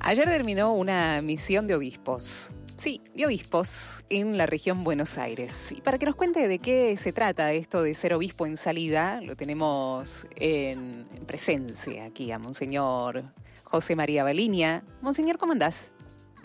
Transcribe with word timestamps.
Ayer 0.00 0.26
terminó 0.26 0.74
una 0.74 1.22
misión 1.22 1.66
de 1.66 1.74
obispos. 1.74 2.52
Sí, 2.76 3.00
de 3.14 3.24
obispos 3.24 4.04
en 4.10 4.36
la 4.36 4.44
región 4.44 4.84
Buenos 4.84 5.16
Aires. 5.16 5.72
Y 5.72 5.80
para 5.80 5.96
que 5.96 6.04
nos 6.04 6.14
cuente 6.14 6.46
de 6.46 6.58
qué 6.58 6.96
se 6.98 7.12
trata 7.12 7.52
esto 7.52 7.82
de 7.82 7.94
ser 7.94 8.12
obispo 8.12 8.44
en 8.44 8.58
salida, 8.58 9.22
lo 9.22 9.34
tenemos 9.34 10.26
en, 10.36 11.06
presencia 11.26 12.04
aquí 12.04 12.30
a 12.32 12.38
Monseñor 12.38 13.24
José 13.62 13.96
María 13.96 14.24
Baliña. 14.24 14.84
Monseñor, 15.00 15.38
¿cómo 15.38 15.52
andás? 15.52 15.90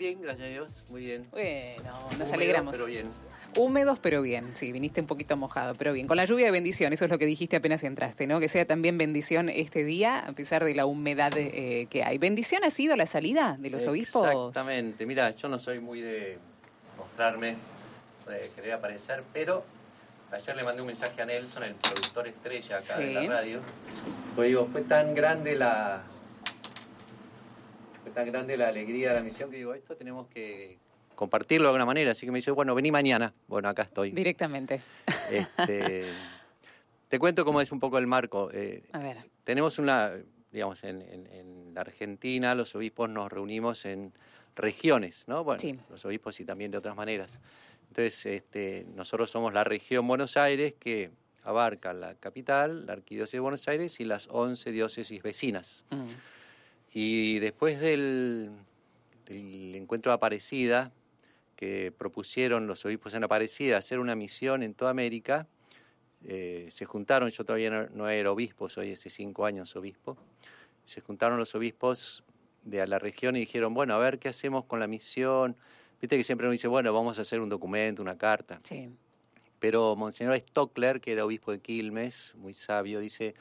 Bien, 0.00 0.18
gracias 0.22 0.46
a 0.46 0.50
Dios, 0.50 0.84
muy 0.88 1.02
bien. 1.02 1.26
Bueno, 1.30 1.92
nos 2.18 2.32
alegramos. 2.32 2.72
Pero 2.72 2.86
bien. 2.86 3.10
Húmedos, 3.54 3.98
pero 3.98 4.22
bien. 4.22 4.50
Sí, 4.54 4.72
viniste 4.72 5.02
un 5.02 5.06
poquito 5.06 5.36
mojado, 5.36 5.74
pero 5.74 5.92
bien. 5.92 6.06
Con 6.06 6.16
la 6.16 6.24
lluvia 6.24 6.46
de 6.46 6.50
bendición, 6.50 6.94
eso 6.94 7.04
es 7.04 7.10
lo 7.10 7.18
que 7.18 7.26
dijiste 7.26 7.56
apenas 7.56 7.84
entraste, 7.84 8.26
¿no? 8.26 8.40
Que 8.40 8.48
sea 8.48 8.64
también 8.64 8.96
bendición 8.96 9.50
este 9.50 9.84
día, 9.84 10.20
a 10.20 10.32
pesar 10.32 10.64
de 10.64 10.74
la 10.74 10.86
humedad 10.86 11.36
eh, 11.36 11.86
que 11.90 12.02
hay. 12.02 12.16
¿Bendición 12.16 12.64
ha 12.64 12.70
sido 12.70 12.96
la 12.96 13.04
salida 13.04 13.58
de 13.58 13.68
los 13.68 13.86
obispos? 13.86 14.26
Exactamente. 14.26 15.04
Mira, 15.04 15.32
yo 15.32 15.50
no 15.50 15.58
soy 15.58 15.80
muy 15.80 16.00
de 16.00 16.38
mostrarme, 16.96 17.56
de 18.26 18.50
querer 18.56 18.72
aparecer, 18.72 19.22
pero 19.34 19.62
ayer 20.32 20.56
le 20.56 20.64
mandé 20.64 20.80
un 20.80 20.86
mensaje 20.86 21.20
a 21.20 21.26
Nelson, 21.26 21.64
el 21.64 21.74
productor 21.74 22.26
estrella 22.26 22.78
acá 22.78 22.96
de 22.96 23.12
la 23.12 23.26
radio. 23.26 23.60
Pues 24.34 24.48
digo, 24.48 24.66
fue 24.72 24.80
tan 24.80 25.14
grande 25.14 25.56
la. 25.56 26.04
Fue 28.10 28.24
tan 28.24 28.32
grande 28.32 28.56
la 28.56 28.66
alegría 28.66 29.10
de 29.10 29.14
la 29.14 29.22
misión 29.22 29.52
que 29.52 29.58
digo, 29.58 29.72
esto 29.72 29.94
tenemos 29.94 30.26
que 30.26 30.78
compartirlo 31.14 31.66
de 31.66 31.68
alguna 31.68 31.86
manera. 31.86 32.10
Así 32.10 32.26
que 32.26 32.32
me 32.32 32.38
dice, 32.38 32.50
bueno, 32.50 32.74
vení 32.74 32.90
mañana. 32.90 33.32
Bueno, 33.46 33.68
acá 33.68 33.82
estoy. 33.82 34.10
Directamente. 34.10 34.82
Este, 35.30 36.06
te 37.06 37.18
cuento 37.20 37.44
cómo 37.44 37.60
es 37.60 37.70
un 37.70 37.78
poco 37.78 37.98
el 37.98 38.08
marco. 38.08 38.50
Eh, 38.52 38.82
a 38.90 38.98
ver. 38.98 39.18
Tenemos 39.44 39.78
una, 39.78 40.10
digamos, 40.50 40.82
en, 40.82 41.70
la 41.72 41.82
Argentina 41.82 42.52
los 42.56 42.74
obispos 42.74 43.08
nos 43.08 43.30
reunimos 43.30 43.84
en 43.84 44.12
regiones, 44.56 45.28
¿no? 45.28 45.44
Bueno, 45.44 45.62
los 45.88 46.04
obispos 46.04 46.40
y 46.40 46.44
también 46.44 46.72
de 46.72 46.78
otras 46.78 46.96
maneras. 46.96 47.38
Entonces, 47.90 48.26
este, 48.26 48.86
nosotros 48.96 49.30
somos 49.30 49.54
la 49.54 49.62
región 49.62 50.08
Buenos 50.08 50.36
Aires 50.36 50.74
que 50.80 51.12
abarca 51.44 51.92
la 51.92 52.16
capital, 52.16 52.86
la 52.86 52.94
arquidiócesis 52.94 53.34
de 53.34 53.40
Buenos 53.40 53.68
Aires 53.68 54.00
y 54.00 54.04
las 54.04 54.26
11 54.28 54.72
diócesis 54.72 55.22
vecinas. 55.22 55.84
Mm. 55.90 56.39
Y 56.92 57.38
después 57.38 57.80
del, 57.80 58.50
del 59.26 59.74
encuentro 59.74 60.10
de 60.10 60.14
Aparecida, 60.16 60.92
que 61.60 61.92
propusieron 61.92 62.66
los 62.66 62.86
obispos 62.86 63.12
en 63.12 63.22
Aparecida 63.22 63.76
hacer 63.76 63.98
una 63.98 64.16
misión 64.16 64.62
en 64.62 64.72
toda 64.72 64.90
América. 64.90 65.46
Eh, 66.24 66.68
se 66.70 66.86
juntaron, 66.86 67.28
yo 67.28 67.44
todavía 67.44 67.90
no, 67.92 68.08
era 68.08 68.32
obispo, 68.32 68.70
soy 68.70 68.92
hace 68.92 69.10
cinco 69.10 69.44
años 69.44 69.76
obispo, 69.76 70.16
se 70.86 71.02
juntaron 71.02 71.38
los 71.38 71.54
obispos 71.54 72.24
de 72.64 72.86
la 72.86 72.98
región 72.98 73.36
y 73.36 73.40
dijeron, 73.40 73.74
bueno, 73.74 73.92
a 73.92 73.98
ver 73.98 74.18
qué 74.18 74.30
hacemos 74.30 74.64
con 74.64 74.80
la 74.80 74.86
misión. 74.86 75.54
Viste 76.00 76.16
que 76.16 76.24
siempre 76.24 76.46
uno 76.46 76.52
dice, 76.52 76.66
bueno, 76.66 76.94
vamos 76.94 77.18
a 77.18 77.22
hacer 77.22 77.40
un 77.40 77.50
documento, 77.50 78.00
una 78.00 78.16
carta. 78.16 78.60
Sí. 78.62 78.88
Pero 79.58 79.96
Monseñor 79.96 80.38
Stockler, 80.38 81.02
que 81.02 81.12
era 81.12 81.26
obispo 81.26 81.52
de 81.52 81.60
Quilmes, 81.60 82.32
muy 82.36 82.54
sabio, 82.54 83.00
dice, 83.00 83.34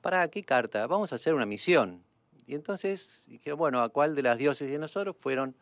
¿para 0.00 0.26
qué 0.28 0.42
carta? 0.42 0.86
Vamos 0.86 1.12
a 1.12 1.16
hacer 1.16 1.34
una 1.34 1.44
misión. 1.44 2.02
Y 2.46 2.54
entonces 2.54 3.26
dijeron, 3.28 3.58
bueno, 3.58 3.82
¿a 3.82 3.88
cuál 3.88 4.14
de 4.14 4.22
las 4.22 4.38
dioses 4.38 4.70
de 4.70 4.78
nosotros 4.78 5.16
fueron 5.16 5.54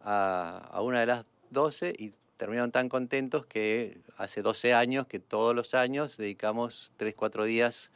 a, 0.00 0.68
a 0.70 0.80
una 0.82 1.00
de 1.00 1.06
las 1.06 1.24
12 1.50 1.94
y 1.98 2.12
terminaron 2.36 2.72
tan 2.72 2.88
contentos 2.88 3.46
que 3.46 3.98
hace 4.16 4.42
12 4.42 4.74
años 4.74 5.06
que 5.06 5.20
todos 5.20 5.54
los 5.54 5.74
años 5.74 6.16
dedicamos 6.16 6.92
3, 6.96 7.14
4 7.14 7.44
días 7.44 7.90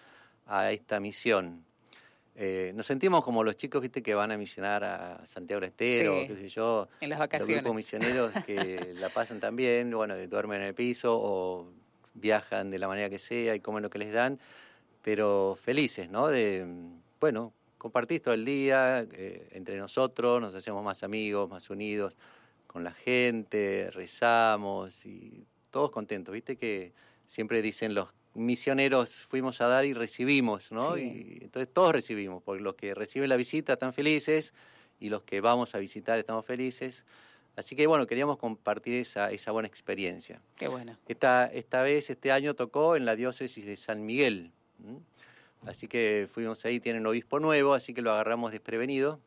a 0.47 0.71
esta 0.73 1.01
misión. 1.01 1.65
Eh, 2.41 2.73
nos 2.77 2.87
sentimos 2.87 3.25
como 3.25 3.43
los 3.43 3.57
chicos 3.57 3.83
viste 3.83 4.01
que 4.01 4.15
van 4.15 4.31
a 4.31 4.39
misionar 4.39 4.85
a 4.85 5.27
Santiago 5.27 5.65
Estero, 5.65 6.15
qué 6.25 6.37
sé 6.37 6.49
yo. 6.49 6.89
En 7.01 7.11
las 7.11 7.19
vacaciones. 7.19 7.65
Los 7.65 7.75
misioneros 7.75 8.33
que 8.47 8.95
la 8.95 9.09
pasan 9.09 9.41
también, 9.41 9.91
bueno, 9.91 10.15
que 10.15 10.29
duermen 10.29 10.61
en 10.61 10.69
el 10.69 10.75
piso 10.75 11.19
o 11.21 11.67
viajan 12.15 12.71
de 12.71 12.79
la 12.79 12.87
manera 12.87 13.11
que 13.11 13.19
sea 13.19 13.57
y 13.57 13.61
comen 13.61 13.83
lo 13.83 13.91
que 13.91 13.99
les 13.99 14.13
dan, 14.13 14.39
pero 15.03 15.59
felices, 15.61 16.11
¿no? 16.11 16.29
De, 16.29 16.65
bueno, 17.19 17.53
compartir 17.79 18.21
todo 18.21 18.35
el 18.35 18.45
día 18.45 19.07
eh, 19.13 19.49
entre 19.53 19.79
nosotros, 19.79 20.41
nos 20.41 20.55
hacemos 20.55 20.85
más 20.85 21.03
amigos, 21.03 21.49
más 21.49 21.71
unidos 21.71 22.17
con 22.67 22.85
la 22.85 22.93
gente, 22.93 23.91
rezamos 23.93 25.07
y 25.07 25.47
todos 25.71 25.91
contentos. 25.91 26.35
Viste 26.35 26.57
que 26.57 26.93
siempre 27.27 27.63
dicen 27.63 27.95
los 27.95 28.09
misioneros 28.35 29.25
fuimos 29.27 29.61
a 29.61 29.67
dar 29.67 29.85
y 29.85 29.95
recibimos, 29.95 30.71
¿no? 30.71 30.97
Y 30.97 31.39
entonces 31.43 31.73
todos 31.73 31.93
recibimos, 31.93 32.43
porque 32.43 32.63
los 32.63 32.75
que 32.75 32.95
reciben 32.95 33.29
la 33.29 33.37
visita 33.37 33.75
están 33.75 33.93
felices 33.93 34.55
y 35.01 35.09
los 35.09 35.23
que 35.23 35.41
vamos 35.41 35.75
a 35.75 35.79
visitar 35.79 36.19
estamos 36.19 36.45
felices. 36.45 37.05
Así 37.57 37.75
que 37.75 37.87
bueno, 37.87 38.07
queríamos 38.07 38.39
compartir 38.39 38.95
esa, 38.95 39.31
esa 39.33 39.51
buena 39.51 39.67
experiencia. 39.67 40.41
Qué 40.57 40.69
bueno. 40.69 40.97
Esta, 41.09 41.47
esta 41.47 41.83
vez, 41.83 42.11
este 42.11 42.31
año 42.31 42.55
tocó 42.55 42.95
en 42.95 43.05
la 43.05 43.17
diócesis 43.17 43.67
de 43.67 43.77
San 43.77 44.07
Miguel. 44.07 44.53
Así 45.67 45.89
que 45.89 46.29
fuimos 46.33 46.65
ahí, 46.65 46.81
tienen 46.81 47.07
obispo 47.07 47.41
nuevo, 47.41 47.75
así 47.75 47.93
que 47.95 48.03
lo 48.03 48.13
agarramos 48.13 48.53
desprevenido 48.53 49.21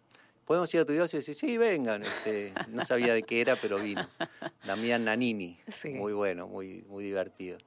¿podemos 0.52 0.74
ir 0.74 0.82
a 0.82 0.86
tu 0.86 0.92
diócesis? 0.92 1.38
Sí, 1.38 1.58
vengan. 1.58 2.04
Este, 2.04 2.54
no 2.68 2.84
sabía 2.84 3.14
de 3.14 3.24
qué 3.24 3.40
era, 3.40 3.56
pero 3.56 3.80
vino. 3.80 4.06
Damián 4.66 5.06
Nanini. 5.06 5.58
Muy 5.94 6.12
bueno, 6.12 6.46
muy, 6.46 6.84
muy 6.90 7.06
divertido. 7.06 7.58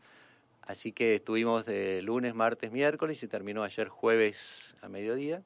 Así 0.61 0.93
que 0.93 1.15
estuvimos 1.15 1.65
de 1.65 2.03
lunes, 2.03 2.35
martes, 2.35 2.73
miércoles 2.73 3.23
y 3.23 3.27
terminó 3.27 3.63
ayer 3.63 3.89
jueves 3.89 4.77
a 4.83 4.91
mediodía. 4.91 5.43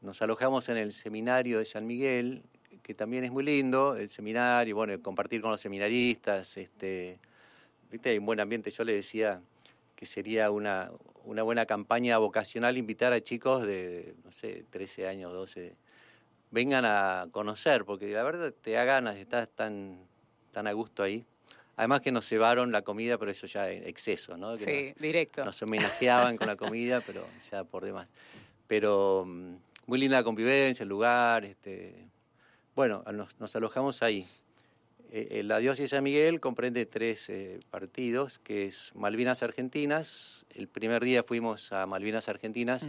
Nos 0.00 0.22
alojamos 0.22 0.70
en 0.70 0.78
el 0.78 0.92
seminario 0.92 1.58
de 1.58 1.66
San 1.66 1.86
Miguel, 1.86 2.42
que 2.82 2.94
también 2.94 3.24
es 3.24 3.30
muy 3.30 3.44
lindo, 3.44 3.96
el 3.96 4.08
seminario, 4.08 4.74
bueno, 4.74 4.98
compartir 5.02 5.42
con 5.42 5.50
los 5.50 5.60
seminaristas, 5.60 6.56
este, 6.56 7.18
viste, 7.90 8.08
hay 8.08 8.16
un 8.16 8.24
buen 8.24 8.40
ambiente. 8.40 8.70
Yo 8.70 8.84
le 8.84 8.94
decía 8.94 9.42
que 9.94 10.06
sería 10.06 10.50
una, 10.50 10.90
una 11.24 11.42
buena 11.42 11.66
campaña 11.66 12.18
vocacional 12.18 12.76
invitar 12.76 13.12
a 13.12 13.20
chicos 13.20 13.66
de, 13.66 14.14
no 14.24 14.32
sé, 14.32 14.64
13 14.70 15.08
años, 15.08 15.32
12 15.32 15.76
vengan 16.50 16.84
a 16.84 17.28
conocer, 17.30 17.84
porque 17.84 18.08
la 18.08 18.22
verdad 18.22 18.52
te 18.62 18.72
da 18.72 18.84
ganas, 18.84 19.16
estás 19.16 19.48
tan, 19.48 19.98
tan 20.52 20.66
a 20.66 20.72
gusto 20.72 21.02
ahí. 21.02 21.24
Además 21.76 22.00
que 22.00 22.10
nos 22.10 22.28
llevaron 22.28 22.72
la 22.72 22.82
comida, 22.82 23.18
pero 23.18 23.30
eso 23.30 23.46
ya 23.46 23.70
en 23.70 23.86
exceso, 23.86 24.36
¿no? 24.36 24.56
sí, 24.56 24.94
directo. 24.98 25.44
Nos 25.44 25.62
homenajeaban 25.62 26.36
con 26.36 26.48
la 26.48 26.56
comida, 26.56 27.00
pero 27.00 27.24
ya 27.50 27.62
por 27.64 27.84
demás. 27.84 28.08
Pero 28.66 29.24
mm, 29.26 29.54
muy 29.86 29.98
linda 29.98 30.16
la 30.16 30.24
convivencia, 30.24 30.82
el 30.82 30.88
lugar, 30.88 31.44
este... 31.44 32.08
Bueno, 32.74 33.04
nos, 33.38 33.56
alojamos 33.56 34.02
ahí. 34.02 34.26
Eh, 35.10 35.28
eh, 35.30 35.42
la 35.42 35.58
diócesis 35.58 35.90
de 35.90 35.96
San 35.96 36.04
Miguel 36.04 36.38
comprende 36.38 36.84
tres 36.84 37.30
eh, 37.30 37.60
partidos, 37.70 38.38
que 38.38 38.66
es 38.66 38.92
Malvinas 38.94 39.42
Argentinas. 39.42 40.44
El 40.50 40.68
primer 40.68 41.02
día 41.02 41.22
fuimos 41.22 41.72
a 41.72 41.86
Malvinas 41.86 42.28
Argentinas, 42.28 42.86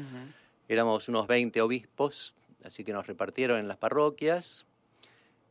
éramos 0.67 1.07
unos 1.07 1.27
20 1.27 1.61
obispos, 1.61 2.33
así 2.63 2.83
que 2.83 2.91
nos 2.91 3.07
repartieron 3.07 3.57
en 3.59 3.67
las 3.67 3.77
parroquias. 3.77 4.65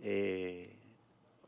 Eh, 0.01 0.77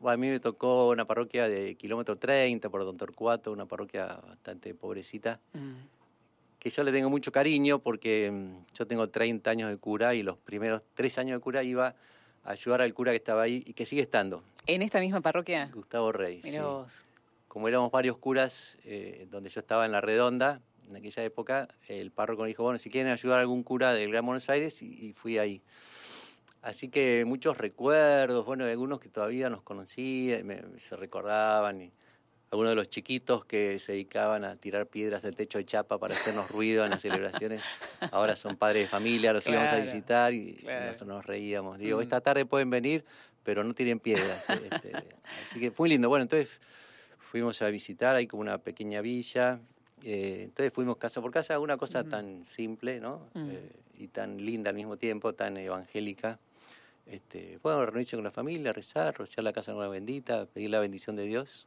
a 0.02 0.16
mí 0.16 0.30
me 0.30 0.40
tocó 0.40 0.88
una 0.88 1.04
parroquia 1.04 1.48
de 1.48 1.74
kilómetro 1.74 2.16
30 2.16 2.70
por 2.70 2.84
Don 2.84 2.96
Torcuato, 2.96 3.52
una 3.52 3.66
parroquia 3.66 4.06
bastante 4.26 4.74
pobrecita, 4.74 5.38
mm. 5.52 6.58
que 6.58 6.70
yo 6.70 6.82
le 6.82 6.92
tengo 6.92 7.10
mucho 7.10 7.30
cariño 7.30 7.80
porque 7.80 8.30
mm, 8.30 8.74
yo 8.74 8.86
tengo 8.86 9.10
30 9.10 9.50
años 9.50 9.68
de 9.68 9.76
cura 9.76 10.14
y 10.14 10.22
los 10.22 10.38
primeros 10.38 10.82
tres 10.94 11.18
años 11.18 11.38
de 11.38 11.42
cura 11.42 11.62
iba 11.62 11.94
ayudar 12.44 12.82
al 12.82 12.94
cura 12.94 13.12
que 13.12 13.16
estaba 13.16 13.42
ahí 13.42 13.62
y 13.66 13.74
que 13.74 13.84
sigue 13.84 14.02
estando. 14.02 14.42
¿En 14.66 14.82
esta 14.82 15.00
misma 15.00 15.20
parroquia? 15.20 15.70
Gustavo 15.72 16.12
Rey. 16.12 16.40
Mira 16.44 16.66
vos. 16.66 17.04
Como 17.48 17.68
éramos 17.68 17.90
varios 17.90 18.16
curas, 18.18 18.78
eh, 18.84 19.26
donde 19.30 19.50
yo 19.50 19.60
estaba 19.60 19.84
en 19.84 19.92
la 19.92 20.00
redonda, 20.00 20.60
en 20.88 20.96
aquella 20.96 21.24
época, 21.24 21.68
el 21.88 22.10
párroco 22.10 22.44
dijo, 22.44 22.62
bueno, 22.62 22.78
si 22.78 22.90
quieren 22.90 23.12
ayudar 23.12 23.38
a 23.38 23.40
algún 23.42 23.62
cura 23.62 23.92
del 23.92 24.10
Gran 24.10 24.26
Buenos 24.26 24.48
Aires, 24.50 24.82
y, 24.82 25.12
fui 25.12 25.38
ahí. 25.38 25.62
Así 26.62 26.88
que 26.88 27.24
muchos 27.24 27.58
recuerdos, 27.58 28.44
bueno, 28.44 28.64
algunos 28.64 29.00
que 29.00 29.08
todavía 29.08 29.48
nos 29.48 29.62
conocían, 29.62 30.46
me, 30.46 30.62
se 30.78 30.96
recordaban, 30.96 31.80
y 31.80 31.92
algunos 32.50 32.72
de 32.72 32.76
los 32.76 32.88
chiquitos 32.88 33.44
que 33.44 33.78
se 33.78 33.92
dedicaban 33.92 34.44
a 34.44 34.56
tirar 34.56 34.86
piedras 34.86 35.22
del 35.22 35.36
techo 35.36 35.58
de 35.58 35.64
chapa 35.64 35.98
para 35.98 36.14
hacernos 36.14 36.50
ruido 36.50 36.84
en 36.84 36.90
las 36.90 37.00
celebraciones, 37.00 37.62
ahora 38.10 38.34
son 38.34 38.56
padres 38.56 38.84
de 38.84 38.88
familia, 38.88 39.32
los 39.32 39.46
íbamos 39.46 39.70
a 39.70 39.76
visitar 39.76 40.34
y 40.34 40.60
nosotros 40.64 41.08
nos 41.08 41.26
reíamos. 41.26 41.78
Digo, 41.78 41.98
mm. 41.98 42.02
esta 42.02 42.20
tarde 42.20 42.44
pueden 42.46 42.68
venir, 42.68 43.04
pero 43.44 43.62
no 43.62 43.72
tiren 43.74 44.00
piedras. 44.00 44.46
Este, 44.70 44.92
así 45.42 45.60
que 45.60 45.70
fue 45.70 45.88
lindo. 45.88 46.08
Bueno, 46.08 46.22
entonces 46.22 46.60
fuimos 47.18 47.62
a 47.62 47.68
visitar, 47.68 48.16
hay 48.16 48.26
como 48.26 48.40
una 48.42 48.58
pequeña 48.58 49.00
villa, 49.00 49.60
eh, 50.02 50.42
entonces 50.44 50.72
fuimos 50.72 50.96
casa 50.96 51.20
por 51.20 51.30
casa, 51.30 51.58
una 51.58 51.76
cosa 51.76 52.04
tan 52.04 52.44
simple 52.44 53.00
¿no? 53.00 53.28
Eh, 53.34 53.70
y 53.98 54.08
tan 54.08 54.44
linda 54.44 54.70
al 54.70 54.76
mismo 54.76 54.96
tiempo, 54.96 55.34
tan 55.34 55.56
evangélica. 55.56 56.40
Este, 57.06 57.58
bueno, 57.62 57.86
reunirse 57.86 58.16
con 58.16 58.24
la 58.24 58.30
familia, 58.30 58.72
rezar, 58.72 59.16
rociar 59.16 59.44
la 59.44 59.52
casa 59.52 59.72
con 59.72 59.80
una 59.80 59.88
bendita, 59.88 60.46
pedir 60.46 60.70
la 60.70 60.80
bendición 60.80 61.16
de 61.16 61.26
Dios. 61.26 61.66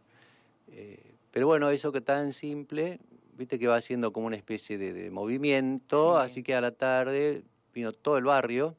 Eh, 0.69 1.15
pero 1.31 1.47
bueno, 1.47 1.69
eso 1.69 1.91
que 1.91 2.01
tan 2.01 2.33
simple, 2.33 2.99
viste 3.35 3.57
que 3.59 3.67
va 3.67 3.77
haciendo 3.77 4.13
como 4.13 4.27
una 4.27 4.35
especie 4.35 4.77
de, 4.77 5.09
movimiento, 5.11 6.17
así 6.17 6.43
que 6.43 6.55
a 6.55 6.61
la 6.61 6.71
tarde 6.71 7.43
vino 7.73 7.91
todo 7.91 8.17
el 8.17 8.23
barrio, 8.23 8.75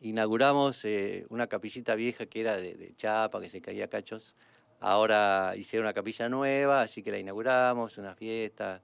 inauguramos 0.00 0.84
eh, 0.84 1.26
una 1.28 1.46
capillita 1.46 1.94
vieja 1.94 2.26
que 2.26 2.40
era 2.40 2.56
de, 2.56 2.92
chapa, 2.96 3.40
que 3.40 3.48
se 3.48 3.60
caía 3.60 3.88
cachos, 3.88 4.34
ahora 4.80 5.54
hicieron 5.56 5.86
una 5.86 5.94
capilla 5.94 6.28
nueva, 6.28 6.82
así 6.82 7.02
que 7.02 7.10
la 7.10 7.18
inauguramos, 7.18 7.98
una 7.98 8.14
fiesta, 8.14 8.80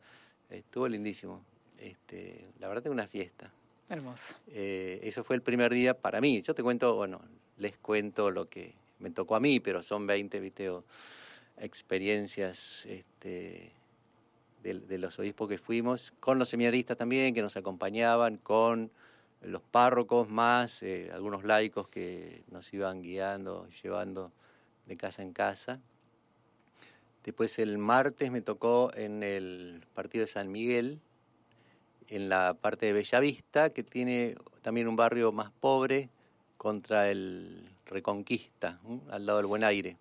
estuvo 0.51 0.89
lindísimo. 0.89 1.45
Este, 1.79 2.47
la 2.61 2.69
verdad 2.69 2.83
que 2.85 2.91
una 2.91 3.09
fiesta. 3.09 3.53
Hermoso. 3.89 4.35
Eh, 4.49 5.01
eso 5.03 5.25
fue 5.25 5.37
el 5.37 5.43
primer 5.43 5.73
día 5.73 5.95
para 5.95 6.21
mí. 6.21 6.41
Yo 6.43 6.55
te 6.55 6.63
cuento, 6.63 6.95
bueno, 6.95 7.21
les 7.59 7.77
cuento 7.79 8.31
lo 8.31 8.49
que 8.49 8.73
me 9.01 9.11
tocó 9.11 9.35
a 9.35 9.41
mí, 9.41 9.61
pero 9.61 9.83
son 9.83 10.07
20, 10.07 10.41
viste, 10.41 10.71
experiencias 11.59 12.87
este, 12.87 13.73
de, 14.63 14.99
los 14.99 15.19
obispos 15.19 15.49
que 15.49 15.59
fuimos, 15.59 16.13
con 16.21 16.39
los 16.39 16.49
seminaristas 16.49 16.97
también 16.97 17.35
que 17.35 17.43
nos 17.43 17.57
acompañaban, 17.57 18.37
con 18.37 18.91
los 19.43 19.63
párrocos 19.63 20.29
más, 20.29 20.83
eh, 20.83 21.11
algunos 21.13 21.45
laicos 21.45 21.89
que 21.89 22.45
nos 22.51 22.73
iban 22.73 23.03
guiando, 23.03 23.69
llevando 23.83 24.31
de 24.87 24.97
casa 24.97 25.23
en 25.23 25.33
casa. 25.33 25.81
Después 27.25 27.59
el 27.59 27.79
martes 27.79 28.31
me 28.31 28.41
tocó 28.41 28.93
en 28.95 29.23
el 29.23 29.85
partido 29.95 30.23
de 30.23 30.29
San 30.29 30.51
Miguel, 30.51 31.01
en 32.09 32.29
la 32.29 32.55
parte 32.55 32.87
de 32.87 32.93
Bellavista, 32.93 33.71
que 33.71 33.83
tiene 33.83 34.35
también 34.61 34.89
un 34.89 34.97
barrio 34.97 35.33
más 35.33 35.51
pobre 35.51 36.09
contra 36.57 37.11
el 37.11 37.65
Reconquista, 37.87 38.81
al 39.11 39.27
lado 39.27 39.39
del 39.39 39.47
Buen 39.47 39.65
Aire. 39.65 39.97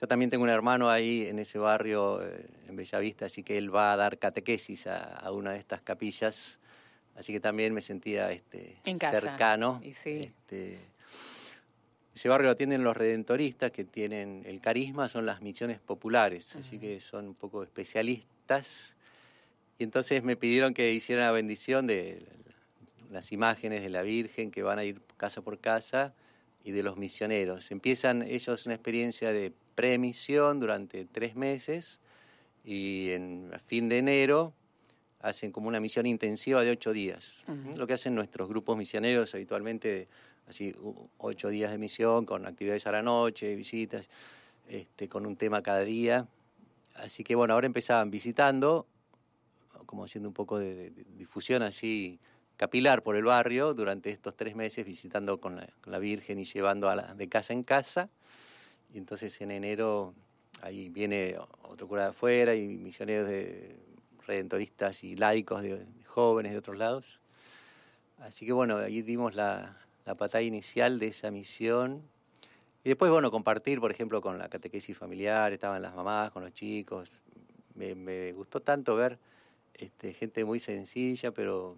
Yo 0.00 0.06
también 0.06 0.30
tengo 0.30 0.44
un 0.44 0.50
hermano 0.50 0.90
ahí 0.90 1.26
en 1.26 1.38
ese 1.38 1.58
barrio, 1.58 2.22
eh, 2.22 2.46
en 2.68 2.76
Bellavista, 2.76 3.26
así 3.26 3.42
que 3.42 3.56
él 3.56 3.74
va 3.74 3.94
a 3.94 3.96
dar 3.96 4.18
catequesis 4.18 4.86
a, 4.86 5.30
una 5.32 5.52
de 5.52 5.58
estas 5.58 5.80
capillas, 5.80 6.58
así 7.14 7.32
que 7.32 7.40
también 7.40 7.72
me 7.72 7.80
sentía 7.80 8.30
este, 8.30 8.76
cercano. 8.98 9.80
Este, 9.82 10.78
ese 12.14 12.28
barrio 12.28 12.48
lo 12.48 12.52
atienden 12.52 12.84
los 12.84 12.94
redentoristas 12.94 13.70
que 13.70 13.84
tienen 13.84 14.42
el 14.44 14.60
carisma, 14.60 15.08
son 15.08 15.24
las 15.24 15.40
misiones 15.40 15.78
populares, 15.78 16.56
así 16.56 16.78
que 16.78 17.00
son 17.00 17.28
un 17.28 17.34
poco 17.34 17.62
especialistas. 17.62 18.96
Y 19.78 19.84
entonces 19.84 20.22
me 20.22 20.36
pidieron 20.36 20.74
que 20.74 20.92
hiciera 20.92 21.24
la 21.24 21.32
bendición 21.32 21.86
de 21.86 22.26
las 23.10 23.32
imágenes 23.32 23.82
de 23.82 23.88
la 23.88 24.02
Virgen 24.02 24.50
que 24.50 24.62
van 24.62 24.78
a 24.78 24.84
ir 24.84 25.00
casa 25.16 25.40
por 25.40 25.58
casa 25.58 26.14
y 26.66 26.72
de 26.72 26.82
los 26.82 26.96
misioneros. 26.96 27.70
Empiezan 27.70 28.22
ellos 28.22 28.66
una 28.66 28.74
experiencia 28.74 29.32
de 29.32 29.52
premisión 29.76 30.58
durante 30.58 31.04
tres 31.04 31.36
meses 31.36 32.00
y 32.64 33.10
en 33.10 33.52
a 33.54 33.60
fin 33.60 33.88
de 33.88 33.98
enero 33.98 34.52
hacen 35.20 35.52
como 35.52 35.68
una 35.68 35.78
misión 35.78 36.06
intensiva 36.06 36.64
de 36.64 36.72
ocho 36.72 36.92
días. 36.92 37.44
Lo 37.76 37.86
que 37.86 37.92
hacen 37.92 38.16
nuestros 38.16 38.48
grupos 38.48 38.76
misioneros 38.76 39.32
habitualmente, 39.32 40.08
así 40.48 40.74
ocho 41.18 41.50
días 41.50 41.70
de 41.70 41.78
misión 41.78 42.26
con 42.26 42.44
actividades 42.46 42.84
a 42.88 42.90
la 42.90 43.02
noche, 43.02 43.54
visitas, 43.54 44.10
este, 44.68 45.08
con 45.08 45.24
un 45.24 45.36
tema 45.36 45.62
cada 45.62 45.82
día. 45.82 46.26
Así 46.96 47.22
que 47.22 47.36
bueno, 47.36 47.54
ahora 47.54 47.66
empezaban 47.66 48.10
visitando 48.10 48.88
como 49.86 50.02
haciendo 50.02 50.28
un 50.28 50.34
poco 50.34 50.58
de, 50.58 50.90
difusión 51.16 51.62
así 51.62 52.18
capilar 52.56 53.02
por 53.02 53.16
el 53.16 53.24
barrio 53.24 53.74
durante 53.74 54.10
estos 54.10 54.36
tres 54.36 54.56
meses, 54.56 54.84
visitando 54.84 55.40
con 55.40 55.60
la, 55.84 55.98
Virgen 55.98 56.38
y 56.38 56.44
llevando 56.44 56.88
a 56.88 56.96
la, 56.96 57.14
de 57.14 57.28
casa 57.28 57.52
en 57.52 57.62
casa. 57.62 58.08
Y 58.92 58.98
entonces 58.98 59.40
en 59.40 59.50
enero 59.50 60.14
ahí 60.62 60.88
viene 60.88 61.36
otro 61.62 61.86
cura 61.86 62.04
de 62.04 62.08
afuera 62.08 62.54
y 62.54 62.66
misioneros 62.66 63.28
de 63.28 63.76
redentoristas 64.26 65.04
y 65.04 65.16
laicos 65.16 65.62
de, 65.62 65.84
jóvenes 66.06 66.52
de 66.52 66.58
otros 66.58 66.76
lados. 66.76 67.20
Así 68.20 68.46
que 68.46 68.52
bueno, 68.52 68.78
ahí 68.78 69.02
dimos 69.02 69.34
la, 69.34 69.76
la 70.06 70.14
patada 70.14 70.42
inicial 70.42 70.98
de 70.98 71.08
esa 71.08 71.30
misión. 71.30 72.02
Y 72.84 72.90
después, 72.90 73.10
bueno, 73.10 73.30
compartir, 73.30 73.80
por 73.80 73.90
ejemplo, 73.90 74.20
con 74.22 74.38
la 74.38 74.48
catequesis 74.48 74.96
familiar, 74.96 75.52
estaban 75.52 75.82
las 75.82 75.94
mamás, 75.94 76.30
con 76.30 76.44
los 76.44 76.54
chicos. 76.54 77.20
Me, 77.74 78.32
gustó 78.32 78.60
tanto 78.60 78.94
ver 78.94 79.18
este, 79.74 80.14
gente 80.14 80.44
muy 80.44 80.60
sencilla, 80.60 81.32
pero 81.32 81.76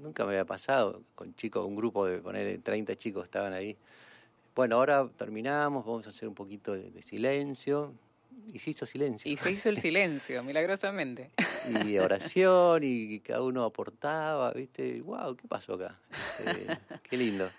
nunca 0.00 0.24
me 0.24 0.30
había 0.30 0.44
pasado 0.44 1.02
con 1.14 1.34
chicos, 1.34 1.66
un 1.66 1.76
grupo 1.76 2.06
de 2.06 2.18
poner 2.18 2.60
30 2.60 2.96
chicos 2.96 3.24
estaban 3.24 3.52
ahí. 3.52 3.76
Bueno, 4.54 4.76
ahora 4.76 5.08
terminamos, 5.16 5.84
vamos 5.84 6.06
a 6.06 6.10
hacer 6.10 6.28
un 6.28 6.34
poquito 6.34 6.72
de, 6.72 7.02
silencio. 7.02 7.92
Y 8.52 8.58
se 8.58 8.70
hizo 8.70 8.86
silencio. 8.86 9.30
Y 9.30 9.36
se 9.36 9.50
hizo 9.50 9.68
el 9.68 9.78
silencio, 9.78 10.42
milagrosamente. 10.44 11.30
Y 11.84 11.98
oración, 11.98 12.82
y 12.82 13.20
cada 13.20 13.42
uno 13.42 13.64
aportaba, 13.64 14.52
¿viste? 14.52 15.00
¡Wow! 15.00 15.36
¿Qué 15.36 15.48
pasó 15.48 15.74
acá? 15.74 15.98
Este, 16.38 16.78
qué 17.02 17.16
lindo. 17.16 17.50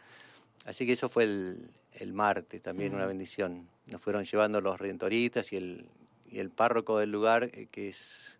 Así 0.66 0.86
que 0.86 0.94
eso 0.94 1.10
fue 1.10 1.24
el, 1.24 1.70
el 1.94 2.14
martes, 2.14 2.62
también 2.62 2.96
una 2.96 3.06
bendición. 3.06 3.68
Nos 3.88 4.02
fueron 4.02 4.24
llevando 4.24 4.62
los 4.62 4.80
redentoristas 4.80 5.52
y 5.54 5.58
el, 5.58 5.86
y 6.30 6.40
el 6.40 6.50
párroco 6.50 7.00
del 7.00 7.12
lugar, 7.12 7.50
eh, 7.54 7.68
que 7.72 7.90
es 7.90 8.40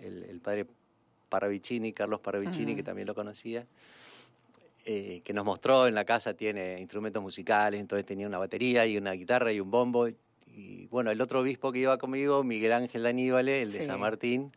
el, 0.00 0.40
padre 0.40 0.66
Paravicini, 1.32 1.94
Carlos 1.94 2.20
Paravicini, 2.20 2.76
que 2.76 2.82
también 2.82 3.08
lo 3.08 3.14
conocía, 3.14 3.66
eh, 4.84 5.22
que 5.24 5.32
nos 5.32 5.46
mostró 5.46 5.86
en 5.86 5.94
la 5.94 6.04
casa, 6.04 6.34
tiene 6.34 6.78
instrumentos 6.78 7.22
musicales, 7.22 7.80
entonces 7.80 8.04
tenía 8.04 8.26
una 8.26 8.36
batería 8.36 8.84
y 8.84 8.98
una 8.98 9.12
guitarra 9.12 9.50
y 9.50 9.58
un 9.60 9.70
bombo. 9.70 10.08
Y 10.46 10.86
bueno, 10.88 11.10
el 11.10 11.20
otro 11.22 11.40
obispo 11.40 11.72
que 11.72 11.78
iba 11.78 11.96
conmigo, 11.96 12.44
Miguel 12.44 12.74
Ángel 12.74 13.06
Aníbale, 13.06 13.62
el 13.62 13.72
de 13.72 13.80
San 13.80 13.98
Martín, 13.98 14.52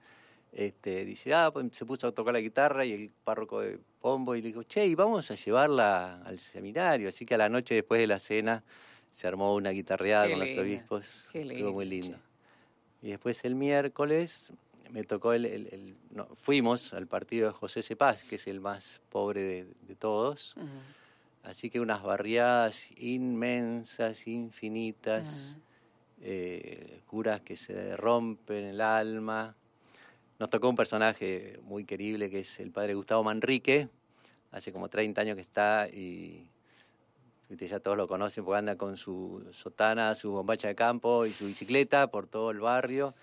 este, 0.51 1.05
dice, 1.05 1.33
ah, 1.33 1.49
pues 1.53 1.67
se 1.71 1.85
puso 1.85 2.07
a 2.07 2.11
tocar 2.11 2.33
la 2.33 2.41
guitarra 2.41 2.83
y 2.83 2.91
el 2.91 3.11
párroco 3.23 3.61
de 3.61 3.79
bombo, 4.01 4.35
y 4.35 4.41
le 4.41 4.47
digo, 4.47 4.63
che, 4.63 4.85
y 4.85 4.95
vamos 4.95 5.31
a 5.31 5.35
llevarla 5.35 6.21
al 6.23 6.39
seminario. 6.39 7.07
Así 7.07 7.25
que 7.25 7.35
a 7.35 7.37
la 7.37 7.47
noche 7.47 7.75
después 7.75 8.01
de 8.01 8.07
la 8.07 8.19
cena 8.19 8.63
se 9.13 9.27
armó 9.27 9.55
una 9.55 9.69
guitarreada 9.69 10.29
con 10.29 10.39
los 10.39 10.57
obispos. 10.57 11.29
Estuvo 11.33 11.71
muy 11.71 11.85
lindo. 11.85 12.17
Y 13.01 13.11
después 13.11 13.45
el 13.45 13.55
miércoles 13.55 14.51
me 14.91 15.03
tocó 15.03 15.33
el, 15.33 15.95
fuimos 16.35 16.93
al 16.93 17.07
partido 17.07 17.47
de 17.47 17.53
José 17.53 17.83
Cepaz, 17.83 18.23
que 18.23 18.35
es 18.35 18.47
el 18.47 18.59
más 18.59 19.01
pobre 19.09 19.65
de, 19.65 19.95
todos. 19.95 20.55
Así 21.43 21.69
que 21.69 21.79
unas 21.79 22.03
barriadas 22.03 22.89
inmensas, 22.97 24.27
infinitas, 24.27 25.57
eh, 26.21 27.01
curas 27.05 27.41
que 27.41 27.55
se 27.55 27.95
rompen 27.97 28.65
el 28.65 28.81
alma. 28.81 29.55
Nos 30.39 30.49
tocó 30.49 30.69
un 30.69 30.75
personaje 30.75 31.59
muy 31.63 31.85
querible 31.85 32.29
que 32.29 32.39
es 32.39 32.59
el 32.59 32.71
padre 32.71 32.93
Gustavo 32.93 33.23
Manrique, 33.23 33.89
hace 34.51 34.71
como 34.71 34.89
30 34.89 35.21
años 35.21 35.35
que 35.35 35.41
está 35.41 35.87
y 35.87 36.49
ya 37.49 37.79
todos 37.79 37.97
lo 37.97 38.07
conocen 38.07 38.43
porque 38.43 38.59
anda 38.59 38.75
con 38.75 38.97
su 38.97 39.47
sotana, 39.51 40.15
su 40.15 40.31
bombacha 40.31 40.67
de 40.67 40.75
campo 40.75 41.25
y 41.25 41.31
su 41.31 41.45
bicicleta 41.45 42.07
por 42.07 42.27
todo 42.27 42.51
el 42.51 42.59
barrio. 42.59 43.13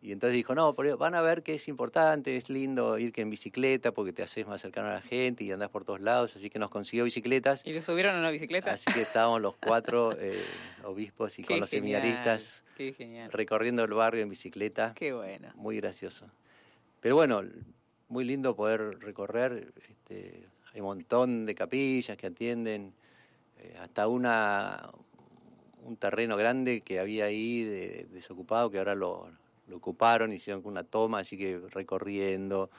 Y 0.00 0.12
entonces 0.12 0.36
dijo, 0.36 0.54
no, 0.54 0.74
van 0.74 1.14
a 1.16 1.22
ver 1.22 1.42
que 1.42 1.54
es 1.54 1.66
importante, 1.66 2.36
es 2.36 2.48
lindo 2.48 2.98
ir 2.98 3.12
que 3.12 3.20
en 3.20 3.30
bicicleta 3.30 3.90
porque 3.90 4.12
te 4.12 4.22
haces 4.22 4.46
más 4.46 4.60
cercano 4.60 4.88
a 4.88 4.92
la 4.92 5.00
gente 5.00 5.42
y 5.42 5.50
andas 5.50 5.70
por 5.70 5.84
todos 5.84 6.00
lados, 6.00 6.36
así 6.36 6.50
que 6.50 6.60
nos 6.60 6.70
consiguió 6.70 7.02
bicicletas. 7.02 7.62
¿Y 7.66 7.72
le 7.72 7.82
subieron 7.82 8.14
a 8.14 8.20
una 8.20 8.30
bicicleta? 8.30 8.72
Así 8.72 8.92
que 8.92 9.02
estábamos 9.02 9.40
los 9.40 9.56
cuatro 9.56 10.12
eh, 10.18 10.40
obispos 10.84 11.36
y 11.40 11.42
con 11.42 11.58
los 11.58 11.70
seminaristas 11.70 12.64
recorriendo 13.30 13.82
el 13.82 13.92
barrio 13.92 14.22
en 14.22 14.28
bicicleta. 14.28 14.94
Qué 14.94 15.12
bueno. 15.12 15.50
Muy 15.56 15.78
gracioso. 15.78 16.30
Pero 17.00 17.16
bueno, 17.16 17.42
muy 18.08 18.24
lindo 18.24 18.54
poder 18.54 19.00
recorrer. 19.00 19.72
Este, 19.88 20.46
hay 20.72 20.80
un 20.80 20.86
montón 20.86 21.44
de 21.44 21.56
capillas 21.56 22.16
que 22.16 22.28
atienden, 22.28 22.94
eh, 23.58 23.76
hasta 23.80 24.06
una 24.06 24.90
un 25.82 25.96
terreno 25.96 26.36
grande 26.36 26.82
que 26.82 27.00
había 27.00 27.24
ahí 27.24 27.64
desocupado 28.12 28.70
que 28.70 28.78
ahora 28.78 28.94
lo 28.94 29.30
lo 29.68 29.76
ocuparon, 29.76 30.32
hicieron 30.32 30.62
una 30.64 30.84
toma, 30.84 31.20
así 31.20 31.36
que 31.36 31.60
recorriendo. 31.70 32.70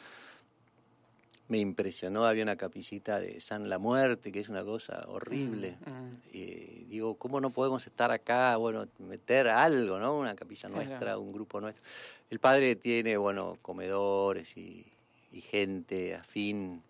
Me 1.48 1.58
impresionó, 1.58 2.26
había 2.26 2.44
una 2.44 2.58
capillita 2.58 3.20
de 3.20 3.40
San 3.40 3.70
La 3.70 3.80
Muerte, 3.80 4.32
que 4.32 4.40
es 4.40 4.50
una 4.50 4.64
cosa 4.64 5.06
horrible. 5.08 5.78
Mm, 5.84 5.92
mm. 5.92 6.12
Y 6.32 6.46
digo, 6.90 7.16
¿cómo 7.16 7.42
no 7.42 7.50
podemos 7.50 7.88
estar 7.88 8.12
acá? 8.12 8.56
Bueno, 8.58 8.88
meter 9.00 9.48
algo, 9.48 9.98
¿no? 9.98 10.16
Una 10.20 10.36
capilla 10.36 10.70
nuestra, 10.70 11.18
un 11.18 11.32
grupo 11.34 11.60
nuestro. 11.60 11.84
El 12.30 12.40
padre 12.40 12.76
tiene, 12.76 13.18
bueno, 13.18 13.58
comedores 13.64 14.56
y, 14.58 14.86
gente 15.32 16.16
afín, 16.16 16.84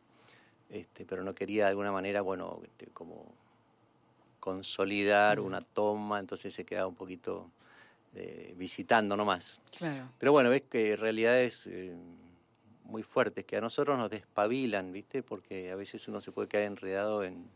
este, 0.70 1.06
pero 1.06 1.24
no 1.24 1.34
quería 1.36 1.66
de 1.66 1.70
alguna 1.70 1.92
manera, 1.92 2.22
bueno, 2.22 2.60
este, 2.64 2.88
como 2.88 3.26
consolidar 4.42 5.40
mm. 5.40 5.46
una 5.46 5.62
toma, 5.62 6.20
entonces 6.20 6.54
se 6.54 6.66
quedaba 6.66 6.88
un 6.88 6.96
poquito 6.96 7.50
visitando 8.56 9.16
nomás. 9.16 9.62
Claro. 9.78 10.10
Pero 10.18 10.32
bueno, 10.32 10.50
ves 10.50 10.64
que 10.64 10.96
realidades 10.96 11.68
eh, 11.68 11.96
muy 12.84 13.04
fuertes 13.04 13.46
que 13.46 13.58
a 13.58 13.62
nosotros 13.62 13.98
nos 13.98 14.10
despabilan, 14.10 14.92
¿viste? 14.92 15.24
Porque 15.24 15.72
a 15.72 15.76
veces 15.76 16.08
uno 16.08 16.20
se 16.20 16.32
puede 16.32 16.48
quedar 16.48 16.66
enredado 16.66 17.24
en, 17.24 17.48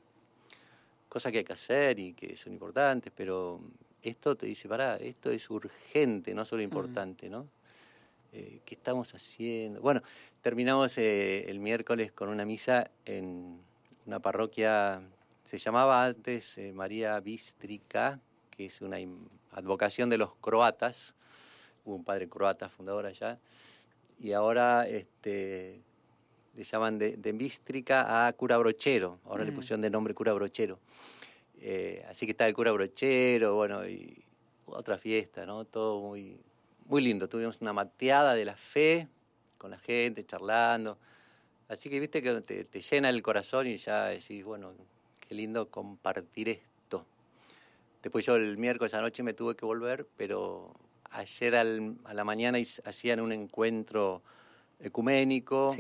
cosas 1.14 1.32
que 1.32 1.38
hay 1.38 1.44
que 1.44 1.54
hacer 1.54 2.00
y 2.00 2.14
que 2.14 2.36
son 2.36 2.54
importantes, 2.54 3.14
pero 3.16 3.62
esto 4.02 4.36
te 4.36 4.48
dice, 4.48 4.68
pará, 4.68 4.96
esto 4.96 5.30
es 5.30 5.48
urgente, 5.48 6.34
no 6.34 6.44
solo 6.44 6.64
importante, 6.64 7.30
¿no? 7.30 7.48
Eh, 8.32 8.62
¿Qué 8.66 8.74
estamos 8.74 9.14
haciendo? 9.14 9.80
Bueno, 9.80 10.02
terminamos 10.42 10.98
eh, 10.98 11.48
el 11.52 11.60
miércoles 11.60 12.12
con 12.12 12.30
una 12.30 12.46
misa 12.46 12.90
en 13.06 13.60
una 14.08 14.20
parroquia, 14.20 15.04
se 15.46 15.60
llamaba 15.60 16.04
antes 16.04 16.58
eh, 16.58 16.74
María 16.74 17.20
Bístrica, 17.20 18.20
que 18.50 18.66
es 18.66 18.82
una 18.82 19.00
advocación 19.54 20.10
de 20.10 20.18
los 20.18 20.36
croatas, 20.36 21.16
hubo 21.86 21.96
un 21.96 22.04
padre 22.04 22.28
croata 22.30 22.70
fundador 22.70 23.06
allá, 23.06 23.40
y 24.20 24.32
ahora 24.34 24.88
este, 24.88 25.82
le 26.56 26.64
llaman 26.64 26.98
de, 26.98 27.18
de 27.18 27.32
Bístrica 27.32 28.28
a 28.28 28.34
cura 28.34 28.58
brochero, 28.58 29.20
ahora 29.26 29.44
le 29.44 29.52
mm. 29.52 29.56
pusieron 29.56 29.82
de 29.82 29.90
nombre 29.90 30.14
cura 30.14 30.34
brochero. 30.34 30.80
Eh, 31.66 32.06
así 32.10 32.26
que 32.26 32.32
está 32.32 32.46
el 32.46 32.54
cura 32.54 32.72
brochero, 32.74 33.56
bueno, 33.56 33.88
y 33.88 34.24
otra 34.66 34.98
fiesta, 34.98 35.46
¿no? 35.46 35.66
Todo 35.66 36.02
muy, 36.02 36.38
muy 36.86 37.02
lindo. 37.02 37.30
Tuvimos 37.30 37.62
una 37.62 37.72
mateada 37.72 38.34
de 38.34 38.46
la 38.46 38.56
fe 38.56 39.08
con 39.58 39.72
la 39.72 39.80
gente, 39.80 40.26
charlando. 40.26 40.98
Así 41.70 41.90
que 41.90 42.00
viste 42.00 42.22
que 42.22 42.42
te, 42.42 42.66
te 42.66 42.82
llena 42.82 43.10
el 43.10 43.22
corazón 43.24 43.68
y 43.68 43.78
ya 43.78 44.08
decís, 44.08 44.44
bueno, 44.44 44.74
qué 45.22 45.36
lindo 45.36 45.70
compartir 45.70 46.50
esto. 46.50 46.73
Después 48.04 48.26
yo 48.26 48.36
el 48.36 48.58
miércoles 48.58 48.94
anoche 48.94 49.24
me 49.24 49.34
tuve 49.34 49.56
que 49.56 49.66
volver, 49.66 50.06
pero 50.18 50.76
ayer 51.10 51.56
al, 51.56 51.96
a 52.04 52.14
la 52.14 52.26
mañana 52.26 52.60
hacían 52.84 53.22
un 53.22 53.32
encuentro 53.32 54.22
ecuménico 54.80 55.74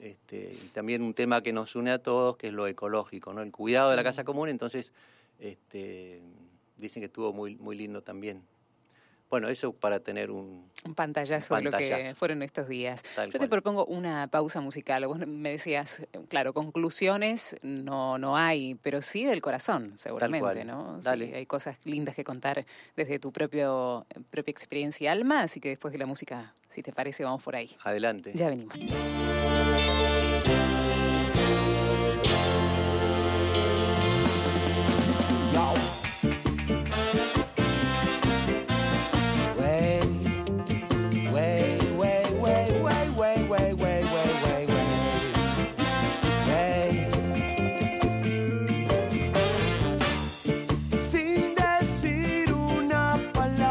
este, 0.00 0.52
y 0.52 0.68
también 0.74 1.00
un 1.00 1.14
tema 1.14 1.42
que 1.42 1.54
nos 1.54 1.74
une 1.74 1.90
a 1.90 2.02
todos, 2.02 2.36
que 2.36 2.48
es 2.48 2.52
lo 2.52 2.66
ecológico, 2.66 3.32
¿no? 3.32 3.40
El 3.40 3.50
cuidado 3.50 3.90
de 3.90 3.96
la 3.96 4.04
casa 4.04 4.24
común, 4.24 4.50
entonces 4.50 4.92
este, 5.38 6.20
dicen 6.76 7.00
que 7.00 7.06
estuvo 7.06 7.32
muy, 7.32 7.56
muy 7.56 7.76
lindo 7.76 8.02
también. 8.02 8.42
Bueno, 9.30 9.48
eso 9.48 9.72
para 9.72 10.00
tener 10.00 10.32
un, 10.32 10.68
un 10.84 10.94
pantallazo, 10.96 11.54
de 11.54 11.62
lo 11.62 11.70
que 11.70 12.14
fueron 12.16 12.42
estos 12.42 12.68
días. 12.68 13.04
Yo 13.32 13.38
te 13.38 13.48
propongo 13.48 13.86
una 13.86 14.26
pausa 14.26 14.60
musical. 14.60 15.06
Vos 15.06 15.18
me 15.24 15.50
decías, 15.50 16.02
claro, 16.28 16.52
conclusiones 16.52 17.56
no, 17.62 18.18
no 18.18 18.36
hay, 18.36 18.74
pero 18.82 19.02
sí 19.02 19.24
del 19.24 19.40
corazón, 19.40 19.94
seguramente, 19.98 20.64
¿no? 20.64 20.98
Dale. 21.00 21.36
hay 21.36 21.46
cosas 21.46 21.76
lindas 21.84 22.16
que 22.16 22.24
contar 22.24 22.66
desde 22.96 23.20
tu 23.20 23.30
propio, 23.30 24.04
propia 24.30 24.50
experiencia 24.50 25.04
y 25.04 25.08
alma, 25.08 25.42
así 25.42 25.60
que 25.60 25.68
después 25.68 25.92
de 25.92 25.98
la 25.98 26.06
música, 26.06 26.52
si 26.68 26.82
te 26.82 26.92
parece, 26.92 27.22
vamos 27.22 27.42
por 27.42 27.54
ahí. 27.54 27.70
Adelante. 27.84 28.32
Ya 28.34 28.48
venimos. 28.48 28.76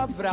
palavra. 0.08 0.32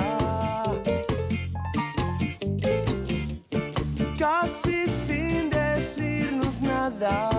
Casi 4.19 4.87
sin 4.87 5.51
decirnos 5.51 6.61
nada. 6.61 7.36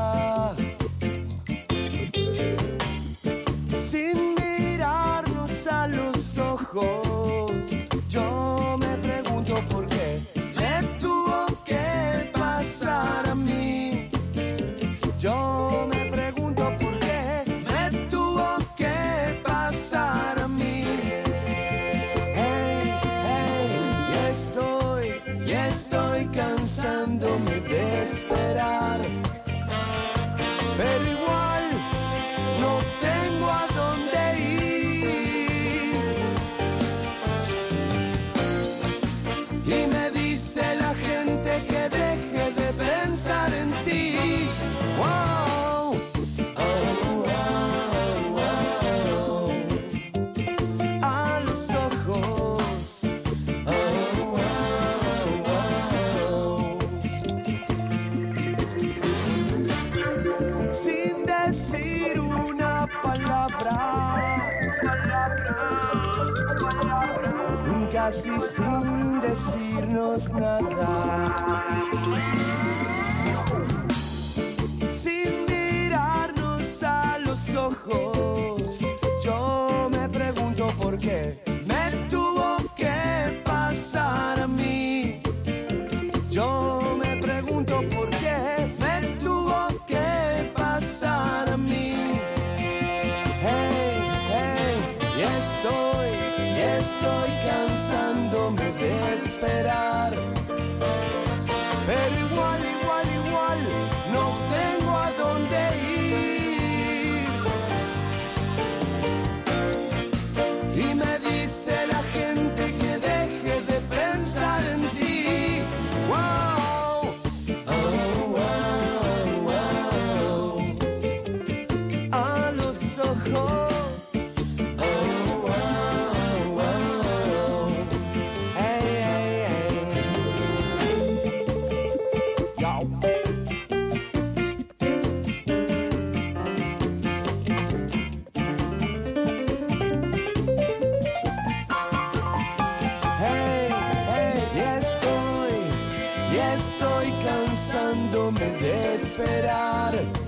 me 148.31 148.57
desesperar. 148.57 150.26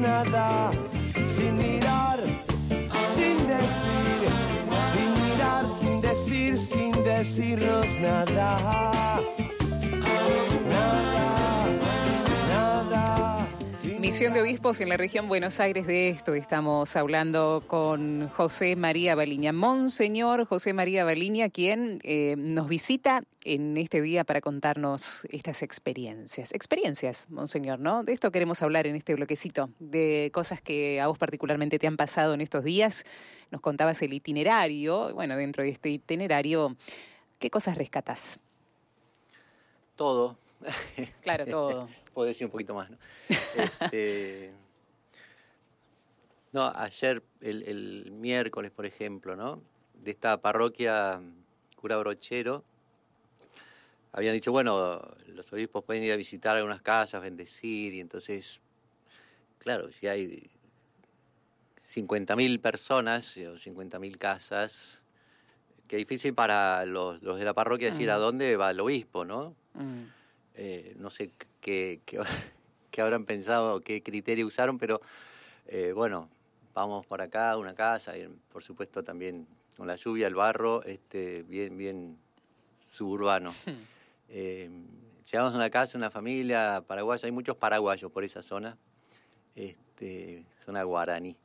nada, 0.00 0.70
sin 1.26 1.56
mirar, 1.56 2.18
sin 3.14 3.36
decir, 3.46 4.20
sin 4.92 5.10
mirar, 5.22 5.68
sin 5.68 6.00
decir, 6.00 6.58
sin 6.58 6.92
decirnos 7.04 7.98
nada. 8.00 8.99
Misión 14.20 14.34
de 14.34 14.42
Obispos 14.42 14.80
en 14.82 14.90
la 14.90 14.98
región 14.98 15.28
Buenos 15.28 15.60
Aires 15.60 15.86
de 15.86 16.10
esto. 16.10 16.34
Estamos 16.34 16.94
hablando 16.94 17.64
con 17.66 18.28
José 18.28 18.76
María 18.76 19.14
Baliña, 19.14 19.54
Monseñor 19.54 20.44
José 20.44 20.74
María 20.74 21.04
Baliña, 21.04 21.48
quien 21.48 22.00
eh, 22.02 22.34
nos 22.36 22.68
visita 22.68 23.22
en 23.44 23.78
este 23.78 24.02
día 24.02 24.24
para 24.24 24.42
contarnos 24.42 25.26
estas 25.30 25.62
experiencias. 25.62 26.52
Experiencias, 26.52 27.30
Monseñor, 27.30 27.78
¿no? 27.78 28.04
De 28.04 28.12
esto 28.12 28.30
queremos 28.30 28.62
hablar 28.62 28.86
en 28.86 28.94
este 28.94 29.14
bloquecito, 29.14 29.70
de 29.78 30.30
cosas 30.34 30.60
que 30.60 31.00
a 31.00 31.06
vos 31.06 31.16
particularmente 31.16 31.78
te 31.78 31.86
han 31.86 31.96
pasado 31.96 32.34
en 32.34 32.42
estos 32.42 32.62
días. 32.62 33.06
Nos 33.50 33.62
contabas 33.62 34.02
el 34.02 34.12
itinerario. 34.12 35.14
Bueno, 35.14 35.34
dentro 35.34 35.62
de 35.62 35.70
este 35.70 35.88
itinerario, 35.88 36.76
¿qué 37.38 37.48
cosas 37.48 37.78
rescatas? 37.78 38.38
Todo. 39.96 40.36
Claro, 41.22 41.46
todo. 41.46 41.88
Puedo 42.14 42.26
decir 42.26 42.46
un 42.46 42.50
poquito 42.50 42.74
más, 42.74 42.90
¿no? 42.90 42.98
Este, 43.28 44.52
no, 46.52 46.72
ayer, 46.74 47.22
el, 47.40 47.62
el 47.62 48.12
miércoles, 48.12 48.70
por 48.70 48.86
ejemplo, 48.86 49.36
¿no? 49.36 49.62
De 49.94 50.10
esta 50.10 50.40
parroquia 50.40 51.20
cura 51.76 51.96
brochero, 51.98 52.64
habían 54.12 54.34
dicho, 54.34 54.50
bueno, 54.50 55.00
los 55.26 55.52
obispos 55.52 55.84
pueden 55.84 56.02
ir 56.02 56.12
a 56.12 56.16
visitar 56.16 56.56
algunas 56.56 56.82
casas, 56.82 57.22
bendecir, 57.22 57.94
y 57.94 58.00
entonces, 58.00 58.60
claro, 59.58 59.92
si 59.92 60.08
hay 60.08 60.50
50.000 61.94 62.60
personas 62.60 63.36
o 63.36 63.56
50.000 63.56 64.18
casas, 64.18 65.02
qué 65.86 65.96
difícil 65.96 66.34
para 66.34 66.84
los, 66.86 67.22
los 67.22 67.38
de 67.38 67.44
la 67.44 67.54
parroquia 67.54 67.90
decir 67.90 68.08
Mm. 68.08 68.12
a 68.12 68.16
dónde 68.16 68.56
va 68.56 68.70
el 68.70 68.80
obispo, 68.80 69.24
¿no? 69.24 69.54
Mm. 69.74 70.04
Eh, 70.54 70.94
no 70.98 71.10
sé 71.10 71.30
qué, 71.60 72.00
qué, 72.04 72.20
qué 72.90 73.02
habrán 73.02 73.24
pensado, 73.24 73.80
qué 73.80 74.02
criterio 74.02 74.46
usaron, 74.46 74.78
pero 74.78 75.00
eh, 75.66 75.92
bueno, 75.94 76.28
vamos 76.74 77.06
por 77.06 77.22
acá, 77.22 77.56
una 77.56 77.74
casa, 77.74 78.16
y 78.16 78.28
por 78.52 78.62
supuesto 78.62 79.02
también 79.02 79.46
con 79.76 79.86
la 79.86 79.96
lluvia, 79.96 80.26
el 80.26 80.34
barro, 80.34 80.82
este, 80.84 81.42
bien, 81.42 81.76
bien 81.76 82.18
suburbano. 82.80 83.54
Eh, 84.28 84.70
llegamos 85.30 85.54
a 85.54 85.56
una 85.56 85.70
casa, 85.70 85.98
una 85.98 86.10
familia 86.10 86.84
paraguaya, 86.86 87.26
hay 87.26 87.32
muchos 87.32 87.56
paraguayos 87.56 88.10
por 88.12 88.24
esa 88.24 88.42
zona, 88.42 88.76
este, 89.54 90.44
zona 90.64 90.82
guaraní. 90.82 91.36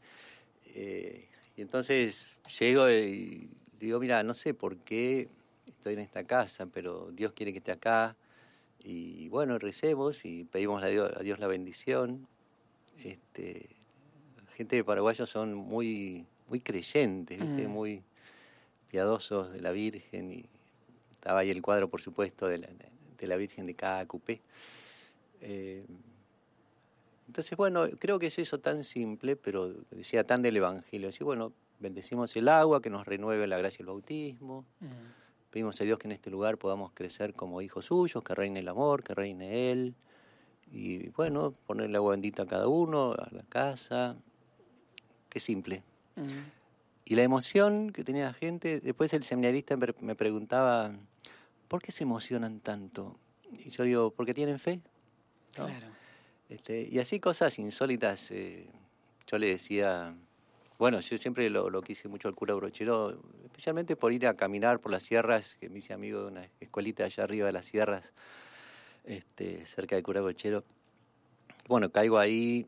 Eh, 0.66 1.28
y 1.56 1.62
entonces 1.62 2.36
llego 2.60 2.90
y 2.92 3.50
digo, 3.80 4.00
mira, 4.00 4.22
no 4.24 4.34
sé 4.34 4.54
por 4.54 4.78
qué 4.78 5.30
estoy 5.66 5.94
en 5.94 6.02
esta 6.02 6.26
casa, 6.26 6.66
pero 6.66 7.10
Dios 7.12 7.32
quiere 7.34 7.52
que 7.54 7.60
esté 7.60 7.72
acá. 7.72 8.16
Y 8.88 9.30
bueno, 9.30 9.58
recemos 9.58 10.26
y 10.26 10.44
pedimos 10.44 10.84
a 10.84 10.88
Dios, 10.88 11.12
a 11.16 11.24
Dios 11.24 11.40
la 11.40 11.48
bendición. 11.48 12.28
Este, 13.04 13.68
gente 14.56 14.76
de 14.76 14.84
paraguayos 14.84 15.28
son 15.28 15.56
muy, 15.56 16.28
muy 16.48 16.60
creyentes, 16.60 17.40
¿viste? 17.40 17.68
Mm. 17.68 17.72
muy 17.72 18.04
piadosos 18.88 19.52
de 19.52 19.60
la 19.60 19.72
Virgen. 19.72 20.32
Y 20.32 20.46
estaba 21.12 21.40
ahí 21.40 21.50
el 21.50 21.64
cuadro, 21.64 21.90
por 21.90 22.02
supuesto, 22.02 22.48
de 22.48 22.60
la, 22.60 22.68
de 23.18 23.28
la 23.28 23.36
Virgen 23.38 23.66
de 23.66 23.74
Cacupé. 23.74 24.42
Eh, 25.42 25.84
entonces, 27.28 27.58
bueno, 27.58 27.88
creo 27.98 28.20
que 28.20 28.28
es 28.28 28.38
eso 28.38 28.60
tan 28.60 28.84
simple, 28.84 29.36
pero 29.36 29.74
decía 29.90 30.28
tan 30.28 30.44
del 30.44 30.58
Evangelio. 30.58 31.10
Así, 31.10 31.24
bueno, 31.24 31.54
bendecimos 31.80 32.36
el 32.36 32.48
agua, 32.50 32.84
que 32.84 32.92
nos 32.92 33.08
renueve 33.08 33.48
la 33.48 33.58
gracia 33.58 33.80
del 33.80 33.88
bautismo. 33.88 34.64
Mm. 34.80 35.25
Pedimos 35.56 35.80
a 35.80 35.86
Dios 35.86 35.98
que 35.98 36.10
en 36.10 36.12
este 36.12 36.30
lugar 36.30 36.58
podamos 36.58 36.92
crecer 36.92 37.34
como 37.34 37.62
hijos 37.62 37.86
suyos, 37.86 38.22
que 38.22 38.36
reine 38.36 38.60
el 38.60 38.68
amor, 38.68 39.06
que 39.06 39.14
reine 39.14 39.72
Él. 39.72 39.96
Y 40.70 41.08
bueno, 41.12 41.54
ponerle 41.66 41.96
agua 41.96 42.12
bendita 42.12 42.44
a 42.44 42.46
cada 42.46 42.68
uno, 42.68 43.14
a 43.14 43.30
la 43.32 43.44
casa. 43.44 44.18
Qué 45.30 45.40
simple. 45.40 45.82
Mm. 46.18 46.50
Y 47.06 47.16
la 47.16 47.24
emoción 47.24 47.94
que 47.94 48.04
tenía 48.04 48.26
la 48.26 48.34
gente, 48.34 48.82
después 48.82 49.14
el 49.14 49.24
seminarista 49.24 49.78
me 49.78 49.96
me 50.02 50.14
preguntaba, 50.14 50.94
¿por 51.70 51.82
qué 51.82 51.94
se 51.94 52.04
emocionan 52.04 52.60
tanto? 52.60 53.18
Y 53.64 53.70
yo 53.70 53.86
digo, 53.86 54.12
porque 54.12 54.34
tienen 54.34 54.60
fe. 54.60 54.82
¿no? 55.58 55.68
Claro. 55.68 55.88
Este, 56.50 56.86
y 56.92 57.00
así 57.00 57.22
cosas 57.22 57.58
insólitas, 57.60 58.30
eh, 58.32 58.68
yo 59.26 59.38
le 59.38 59.48
decía, 59.48 60.18
bueno, 60.78 61.00
yo 61.00 61.18
siempre 61.18 61.50
lo, 61.50 61.70
lo 61.70 61.82
quise 61.82 62.08
mucho 62.08 62.28
al 62.28 62.36
cura 62.36 62.54
brochero, 62.54 63.22
especialmente 63.46 63.96
por 63.96 64.12
ir 64.12 64.28
a 64.28 64.36
caminar 64.36 64.80
por 64.80 64.92
las 64.92 65.04
sierras, 65.04 65.56
que 65.56 65.70
me 65.70 65.80
hice 65.80 65.94
amigo 65.94 66.22
de 66.22 66.28
una 66.28 66.50
escuelita 66.60 67.06
allá 67.06 67.24
arriba 67.24 67.48
de 67.48 67.54
las 67.54 67.66
sierras, 67.66 68.14
este, 69.06 69.66
cerca 69.66 69.96
del 69.96 70.04
cura 70.04 70.22
brochero. 70.22 70.64
Bueno, 71.68 71.90
caigo 71.92 72.18
ahí 72.18 72.68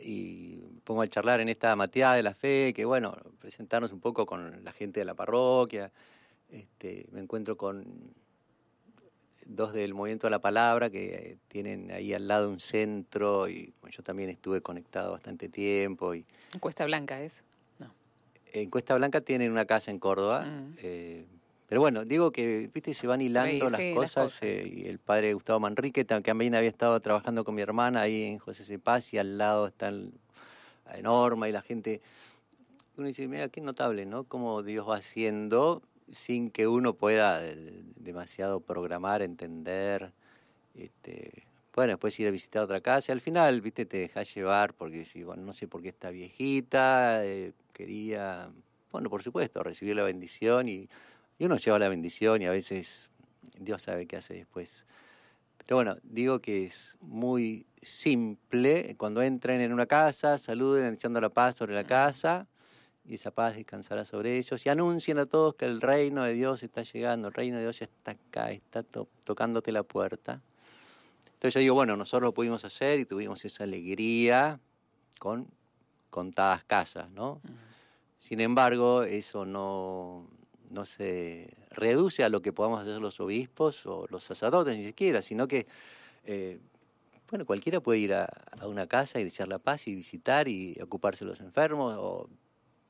y 0.00 0.56
pongo 0.84 1.02
a 1.02 1.08
charlar 1.08 1.40
en 1.40 1.48
esta 1.48 1.74
mateada 1.76 2.14
de 2.14 2.22
la 2.22 2.34
fe, 2.34 2.72
que 2.74 2.84
bueno, 2.84 3.16
presentarnos 3.38 3.92
un 3.92 4.00
poco 4.00 4.26
con 4.26 4.62
la 4.62 4.72
gente 4.72 5.00
de 5.00 5.06
la 5.06 5.14
parroquia, 5.14 5.90
este, 6.50 7.06
me 7.12 7.20
encuentro 7.20 7.56
con 7.56 8.14
dos 9.54 9.72
del 9.72 9.94
Movimiento 9.94 10.26
de 10.26 10.30
la 10.30 10.38
Palabra 10.38 10.90
que 10.90 11.14
eh, 11.32 11.36
tienen 11.48 11.90
ahí 11.90 12.14
al 12.14 12.28
lado 12.28 12.48
un 12.50 12.60
centro 12.60 13.48
y 13.48 13.72
bueno, 13.80 13.94
yo 13.96 14.02
también 14.02 14.30
estuve 14.30 14.60
conectado 14.60 15.12
bastante 15.12 15.48
tiempo 15.48 16.14
y 16.14 16.24
Cuesta 16.60 16.84
Blanca 16.84 17.20
es. 17.20 17.42
No. 17.78 17.92
en 18.52 18.70
Cuesta 18.70 18.94
Blanca 18.94 19.20
tienen 19.20 19.50
una 19.50 19.64
casa 19.64 19.90
en 19.90 19.98
Córdoba. 19.98 20.44
Mm. 20.46 20.74
eh, 20.78 21.24
pero 21.68 21.80
bueno, 21.80 22.04
digo 22.04 22.32
que, 22.32 22.68
viste, 22.74 22.94
se 22.94 23.06
van 23.06 23.20
hilando 23.20 23.66
Sí, 23.66 23.70
las, 23.70 23.80
sí, 23.80 23.88
las 23.88 23.94
cosas, 23.94 24.24
cosas. 24.24 24.42
eh, 24.42 24.72
y 24.74 24.86
el 24.88 24.98
padre 24.98 25.34
Gustavo 25.34 25.60
Manrique 25.60 26.04
tam- 26.06 26.22
también 26.24 26.54
había 26.56 26.68
estado 26.68 26.98
trabajando 27.00 27.44
con 27.44 27.54
mi 27.54 27.62
hermana 27.62 28.00
ahí 28.02 28.22
en 28.24 28.38
José 28.38 28.64
Cepaz 28.64 29.14
y 29.14 29.18
al 29.18 29.38
lado 29.38 29.68
está 29.68 29.88
el, 29.88 30.12
en 30.94 31.02
Norma 31.04 31.48
y 31.48 31.52
la 31.52 31.62
gente. 31.62 32.00
Uno 32.96 33.06
dice, 33.06 33.26
mira, 33.28 33.48
qué 33.48 33.60
notable, 33.60 34.04
¿no? 34.04 34.24
Cómo 34.24 34.62
Dios 34.64 34.88
va 34.88 34.96
haciendo 34.96 35.80
sin 36.10 36.50
que 36.50 36.66
uno 36.66 36.94
pueda 36.94 37.44
eh, 37.46 37.82
demasiado 37.96 38.60
programar, 38.60 39.22
entender. 39.22 40.12
Este, 40.74 41.44
bueno, 41.74 41.92
después 41.92 42.18
ir 42.20 42.28
a 42.28 42.30
visitar 42.30 42.62
otra 42.62 42.80
casa. 42.80 43.12
Al 43.12 43.20
final, 43.20 43.60
viste, 43.60 43.86
te 43.86 43.98
dejas 43.98 44.34
llevar 44.34 44.74
porque 44.74 45.04
si, 45.04 45.22
bueno, 45.22 45.42
no 45.42 45.52
sé 45.52 45.68
por 45.68 45.82
qué 45.82 45.88
está 45.88 46.10
viejita, 46.10 47.24
eh, 47.24 47.52
quería, 47.72 48.50
bueno, 48.92 49.08
por 49.10 49.22
supuesto, 49.22 49.62
recibir 49.62 49.96
la 49.96 50.04
bendición 50.04 50.68
y, 50.68 50.88
y 51.38 51.44
uno 51.44 51.56
lleva 51.56 51.78
la 51.78 51.88
bendición 51.88 52.42
y 52.42 52.46
a 52.46 52.50
veces 52.50 53.10
Dios 53.58 53.82
sabe 53.82 54.06
qué 54.06 54.16
hace 54.16 54.34
después. 54.34 54.86
Pero 55.58 55.76
bueno, 55.76 55.96
digo 56.02 56.40
que 56.40 56.64
es 56.64 56.96
muy 57.00 57.66
simple. 57.80 58.96
Cuando 58.96 59.22
entren 59.22 59.60
en 59.60 59.72
una 59.72 59.86
casa, 59.86 60.38
saluden 60.38 60.94
echando 60.94 61.20
la 61.20 61.28
paz 61.28 61.56
sobre 61.56 61.74
la 61.74 61.84
casa 61.84 62.48
y 63.10 63.14
esa 63.14 63.32
paz 63.32 63.56
descansará 63.56 64.04
sobre 64.04 64.38
ellos 64.38 64.64
y 64.64 64.68
anuncien 64.68 65.18
a 65.18 65.26
todos 65.26 65.56
que 65.56 65.64
el 65.66 65.80
reino 65.80 66.22
de 66.22 66.32
Dios 66.32 66.62
está 66.62 66.82
llegando, 66.84 67.28
el 67.28 67.34
reino 67.34 67.56
de 67.56 67.64
Dios 67.64 67.80
ya 67.80 67.86
está 67.86 68.12
acá, 68.12 68.52
está 68.52 68.84
to- 68.84 69.08
tocándote 69.24 69.72
la 69.72 69.82
puerta. 69.82 70.40
Entonces 71.26 71.54
yo 71.54 71.60
digo, 71.60 71.74
bueno, 71.74 71.96
nosotros 71.96 72.28
lo 72.28 72.32
pudimos 72.34 72.64
hacer 72.64 73.00
y 73.00 73.04
tuvimos 73.06 73.44
esa 73.44 73.64
alegría 73.64 74.60
con 75.18 75.48
contadas 76.10 76.64
casas, 76.64 77.10
¿no? 77.10 77.40
Sin 78.18 78.40
embargo, 78.40 79.02
eso 79.02 79.44
no, 79.46 80.28
no 80.70 80.84
se 80.84 81.52
reduce 81.70 82.22
a 82.22 82.28
lo 82.28 82.42
que 82.42 82.52
podamos 82.52 82.82
hacer 82.82 83.00
los 83.00 83.18
obispos 83.20 83.86
o 83.86 84.06
los 84.10 84.22
sacerdotes 84.24 84.76
ni 84.76 84.84
siquiera, 84.84 85.22
sino 85.22 85.48
que, 85.48 85.66
eh, 86.26 86.60
bueno, 87.30 87.46
cualquiera 87.46 87.80
puede 87.80 88.00
ir 88.00 88.12
a, 88.14 88.24
a 88.60 88.66
una 88.68 88.86
casa 88.86 89.18
y 89.20 89.24
desear 89.24 89.48
la 89.48 89.58
paz 89.58 89.88
y 89.88 89.94
visitar 89.94 90.46
y 90.48 90.78
ocuparse 90.82 91.24
de 91.24 91.30
los 91.30 91.40
enfermos 91.40 91.96
o 91.98 92.28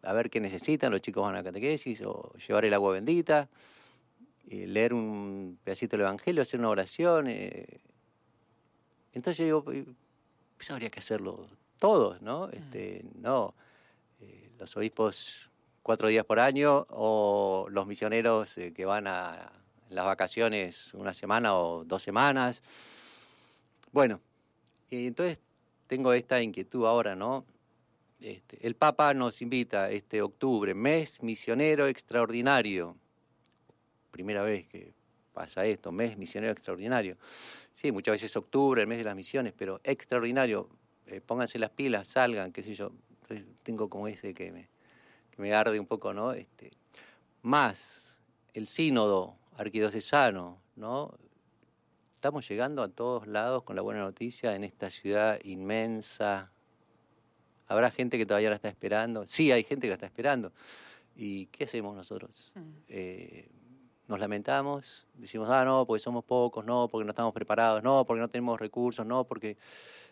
a 0.02 0.12
ver 0.12 0.30
qué 0.30 0.40
necesitan, 0.40 0.92
los 0.92 1.00
chicos 1.00 1.22
van 1.22 1.36
a 1.36 1.42
catequesis 1.42 2.02
o 2.02 2.32
llevar 2.46 2.64
el 2.64 2.74
agua 2.74 2.92
bendita, 2.92 3.48
y 4.46 4.66
leer 4.66 4.92
un 4.92 5.58
pedacito 5.62 5.96
del 5.96 6.06
Evangelio, 6.06 6.42
hacer 6.42 6.58
una 6.58 6.70
oración. 6.70 7.26
eh. 7.28 7.80
Entonces 9.12 9.38
yo 9.38 9.44
digo, 9.44 9.64
pues, 9.64 9.86
eso 10.58 10.72
habría 10.74 10.90
que 10.90 10.98
hacerlo 10.98 11.46
todos, 11.78 12.20
¿no? 12.20 12.48
Este, 12.50 13.04
no 13.14 13.54
eh, 14.20 14.50
los 14.58 14.76
obispos 14.76 15.50
cuatro 15.82 16.08
días 16.08 16.24
por 16.24 16.40
año 16.40 16.86
o 16.90 17.66
los 17.70 17.86
misioneros 17.86 18.58
eh, 18.58 18.72
que 18.72 18.84
van 18.84 19.06
a 19.06 19.50
las 19.88 20.04
vacaciones 20.04 20.92
una 20.94 21.14
semana 21.14 21.56
o 21.56 21.84
dos 21.84 22.02
semanas. 22.02 22.62
Bueno, 23.92 24.20
y 24.90 25.06
entonces 25.06 25.40
tengo 25.86 26.12
esta 26.12 26.42
inquietud 26.42 26.86
ahora, 26.86 27.16
¿no? 27.16 27.44
Este, 28.20 28.58
el 28.66 28.76
Papa 28.76 29.14
nos 29.14 29.40
invita 29.40 29.90
este 29.90 30.20
octubre, 30.20 30.74
mes 30.74 31.22
misionero 31.22 31.86
extraordinario. 31.86 32.96
Primera 34.10 34.42
vez 34.42 34.68
que 34.68 34.92
pasa 35.32 35.64
esto, 35.64 35.90
mes 35.90 36.18
misionero 36.18 36.52
extraordinario. 36.52 37.16
Sí, 37.72 37.92
muchas 37.92 38.12
veces 38.12 38.36
octubre, 38.36 38.82
el 38.82 38.88
mes 38.88 38.98
de 38.98 39.04
las 39.04 39.16
misiones, 39.16 39.54
pero 39.56 39.80
extraordinario. 39.84 40.68
Eh, 41.06 41.20
pónganse 41.20 41.58
las 41.58 41.70
pilas, 41.70 42.08
salgan, 42.08 42.52
qué 42.52 42.62
sé 42.62 42.74
yo. 42.74 42.92
Entonces, 43.22 43.46
tengo 43.62 43.88
como 43.88 44.06
ese 44.06 44.34
que 44.34 44.52
me, 44.52 44.68
me 45.38 45.54
arde 45.54 45.80
un 45.80 45.86
poco, 45.86 46.12
¿no? 46.12 46.32
Este, 46.32 46.70
más 47.42 48.20
el 48.52 48.66
sínodo 48.66 49.36
arquidiocesano, 49.56 50.60
¿no? 50.76 51.14
Estamos 52.16 52.46
llegando 52.46 52.82
a 52.82 52.88
todos 52.88 53.26
lados 53.26 53.62
con 53.62 53.76
la 53.76 53.82
buena 53.82 54.00
noticia 54.00 54.54
en 54.54 54.64
esta 54.64 54.90
ciudad 54.90 55.38
inmensa. 55.42 56.52
Habrá 57.70 57.92
gente 57.92 58.18
que 58.18 58.26
todavía 58.26 58.48
la 58.48 58.56
está 58.56 58.68
esperando. 58.68 59.24
Sí, 59.28 59.52
hay 59.52 59.62
gente 59.62 59.86
que 59.86 59.90
la 59.90 59.94
está 59.94 60.06
esperando. 60.06 60.50
¿Y 61.14 61.46
qué 61.46 61.64
hacemos 61.64 61.94
nosotros? 61.94 62.50
Mm. 62.56 62.60
Eh, 62.88 63.48
nos 64.08 64.18
lamentamos, 64.18 65.06
decimos, 65.14 65.48
ah, 65.50 65.64
no, 65.64 65.86
porque 65.86 66.00
somos 66.00 66.24
pocos, 66.24 66.64
no, 66.64 66.88
porque 66.88 67.04
no 67.04 67.10
estamos 67.10 67.32
preparados, 67.32 67.80
no, 67.84 68.04
porque 68.04 68.20
no 68.20 68.28
tenemos 68.28 68.58
recursos, 68.58 69.06
no, 69.06 69.22
porque 69.22 69.56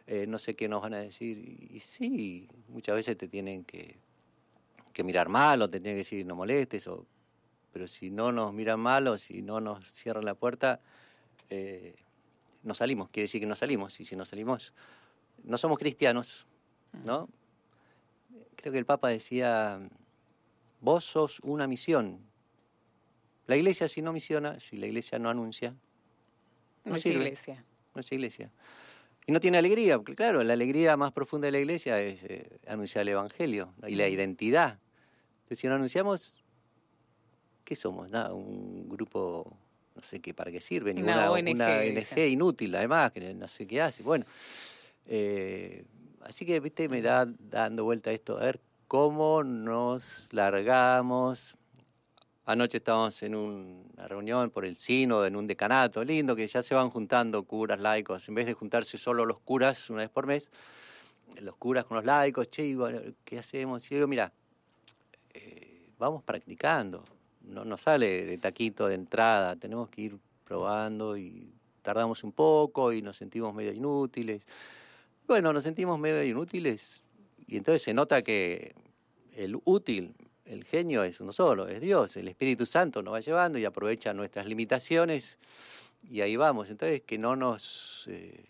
eh, 0.06 0.24
no 0.28 0.38
sé 0.38 0.54
qué 0.54 0.68
nos 0.68 0.82
van 0.82 0.94
a 0.94 0.98
decir. 0.98 1.36
Y, 1.36 1.76
y 1.76 1.80
sí, 1.80 2.48
muchas 2.68 2.94
veces 2.94 3.16
te 3.16 3.26
tienen 3.26 3.64
que, 3.64 3.98
que 4.92 5.02
mirar 5.02 5.28
mal 5.28 5.60
o 5.60 5.68
te 5.68 5.80
tienen 5.80 5.94
que 5.94 6.04
decir 6.04 6.24
no 6.24 6.36
molestes, 6.36 6.86
o, 6.86 7.06
pero 7.72 7.88
si 7.88 8.08
no 8.10 8.30
nos 8.30 8.52
miran 8.52 8.78
mal 8.78 9.08
o 9.08 9.18
si 9.18 9.42
no 9.42 9.60
nos 9.60 9.84
cierran 9.92 10.24
la 10.24 10.36
puerta, 10.36 10.80
eh, 11.50 11.96
no 12.62 12.72
salimos, 12.76 13.08
quiere 13.08 13.24
decir 13.24 13.40
que 13.40 13.48
no 13.48 13.56
salimos, 13.56 13.98
y 13.98 14.04
si 14.04 14.14
no 14.14 14.24
salimos, 14.24 14.72
no 15.42 15.58
somos 15.58 15.76
cristianos, 15.76 16.46
¿no? 17.04 17.28
Creo 18.60 18.72
que 18.72 18.78
el 18.78 18.86
Papa 18.86 19.08
decía, 19.08 19.80
vos 20.80 21.04
sos 21.04 21.38
una 21.40 21.66
misión. 21.68 22.18
La 23.46 23.56
iglesia 23.56 23.86
si 23.88 24.02
no 24.02 24.12
misiona, 24.12 24.58
si 24.60 24.76
la 24.76 24.86
iglesia 24.86 25.18
no 25.18 25.30
anuncia, 25.30 25.70
No, 26.84 26.90
No 26.92 26.96
es 26.96 27.02
sirve. 27.02 27.18
iglesia. 27.18 27.64
no 27.94 28.00
es 28.00 28.12
iglesia. 28.12 28.50
Y 29.26 29.32
no 29.32 29.40
tiene 29.40 29.58
alegría, 29.58 29.96
porque 29.98 30.16
claro, 30.16 30.42
la 30.42 30.54
alegría 30.54 30.96
más 30.96 31.12
profunda 31.12 31.46
de 31.46 31.52
la 31.52 31.58
iglesia 31.60 32.00
es 32.00 32.22
eh, 32.24 32.58
anunciar 32.66 33.02
el 33.02 33.08
Evangelio 33.10 33.74
y 33.86 33.94
la 33.94 34.08
identidad. 34.08 34.78
Entonces, 35.42 35.58
si 35.60 35.68
no 35.68 35.74
anunciamos, 35.74 36.42
¿qué 37.64 37.76
somos? 37.76 38.10
Nada, 38.10 38.32
un 38.34 38.88
grupo, 38.88 39.56
no 39.94 40.02
sé 40.02 40.20
qué, 40.20 40.34
para 40.34 40.50
qué 40.50 40.60
sirve, 40.60 40.92
Una 40.92 41.00
ninguna 41.00 41.30
ONG, 41.30 41.50
una. 41.54 41.78
ONG 41.78 42.18
inútil, 42.28 42.74
además, 42.74 43.12
que 43.12 43.34
no 43.34 43.46
sé 43.46 43.66
qué 43.66 43.82
hace. 43.82 44.02
Bueno, 44.02 44.24
eh, 45.06 45.84
así 46.22 46.44
que, 46.46 46.60
viste, 46.60 46.88
me 46.88 47.02
da 47.02 47.26
dando 47.26 47.84
vuelta 47.84 48.10
esto, 48.10 48.38
a 48.38 48.40
ver 48.40 48.60
cómo 48.86 49.44
nos 49.44 50.28
largamos. 50.32 51.56
Anoche 52.46 52.78
estábamos 52.78 53.22
en 53.22 53.34
una 53.34 54.08
reunión 54.08 54.50
por 54.50 54.64
el 54.64 54.76
sínodo, 54.76 55.26
en 55.26 55.36
un 55.36 55.46
decanato 55.46 56.02
lindo, 56.02 56.34
que 56.34 56.46
ya 56.46 56.62
se 56.62 56.74
van 56.74 56.88
juntando 56.88 57.42
curas, 57.42 57.78
laicos, 57.78 58.26
en 58.28 58.34
vez 58.34 58.46
de 58.46 58.54
juntarse 58.54 58.96
solo 58.96 59.26
los 59.26 59.38
curas 59.40 59.90
una 59.90 60.00
vez 60.00 60.08
por 60.08 60.26
mes, 60.26 60.50
los 61.42 61.56
curas 61.56 61.84
con 61.84 61.98
los 61.98 62.06
laicos, 62.06 62.48
che, 62.48 62.74
¿qué 63.24 63.38
hacemos? 63.38 63.84
Y 63.86 63.90
yo 63.90 63.96
digo, 63.96 64.08
mira, 64.08 64.32
eh, 65.34 65.90
vamos 65.98 66.22
practicando, 66.22 67.04
no 67.42 67.66
nos 67.66 67.82
sale 67.82 68.24
de 68.24 68.38
taquito 68.38 68.88
de 68.88 68.94
entrada, 68.94 69.56
tenemos 69.56 69.90
que 69.90 70.00
ir 70.00 70.18
probando 70.44 71.18
y 71.18 71.52
tardamos 71.82 72.24
un 72.24 72.32
poco 72.32 72.94
y 72.94 73.02
nos 73.02 73.18
sentimos 73.18 73.54
medio 73.54 73.72
inútiles. 73.72 74.42
Bueno, 75.28 75.52
nos 75.52 75.64
sentimos 75.64 75.98
medio 75.98 76.24
inútiles 76.24 77.02
y 77.46 77.58
entonces 77.58 77.82
se 77.82 77.92
nota 77.92 78.22
que 78.22 78.74
el 79.36 79.60
útil, 79.66 80.14
el 80.46 80.64
genio 80.64 81.04
es 81.04 81.20
uno 81.20 81.34
solo, 81.34 81.68
es 81.68 81.82
Dios, 81.82 82.16
el 82.16 82.28
Espíritu 82.28 82.64
Santo 82.64 83.02
nos 83.02 83.12
va 83.12 83.20
llevando 83.20 83.58
y 83.58 83.66
aprovecha 83.66 84.14
nuestras 84.14 84.46
limitaciones 84.46 85.38
y 86.10 86.22
ahí 86.22 86.34
vamos. 86.36 86.70
Entonces 86.70 87.02
que 87.02 87.18
no 87.18 87.36
nos 87.36 88.06
eh, 88.08 88.42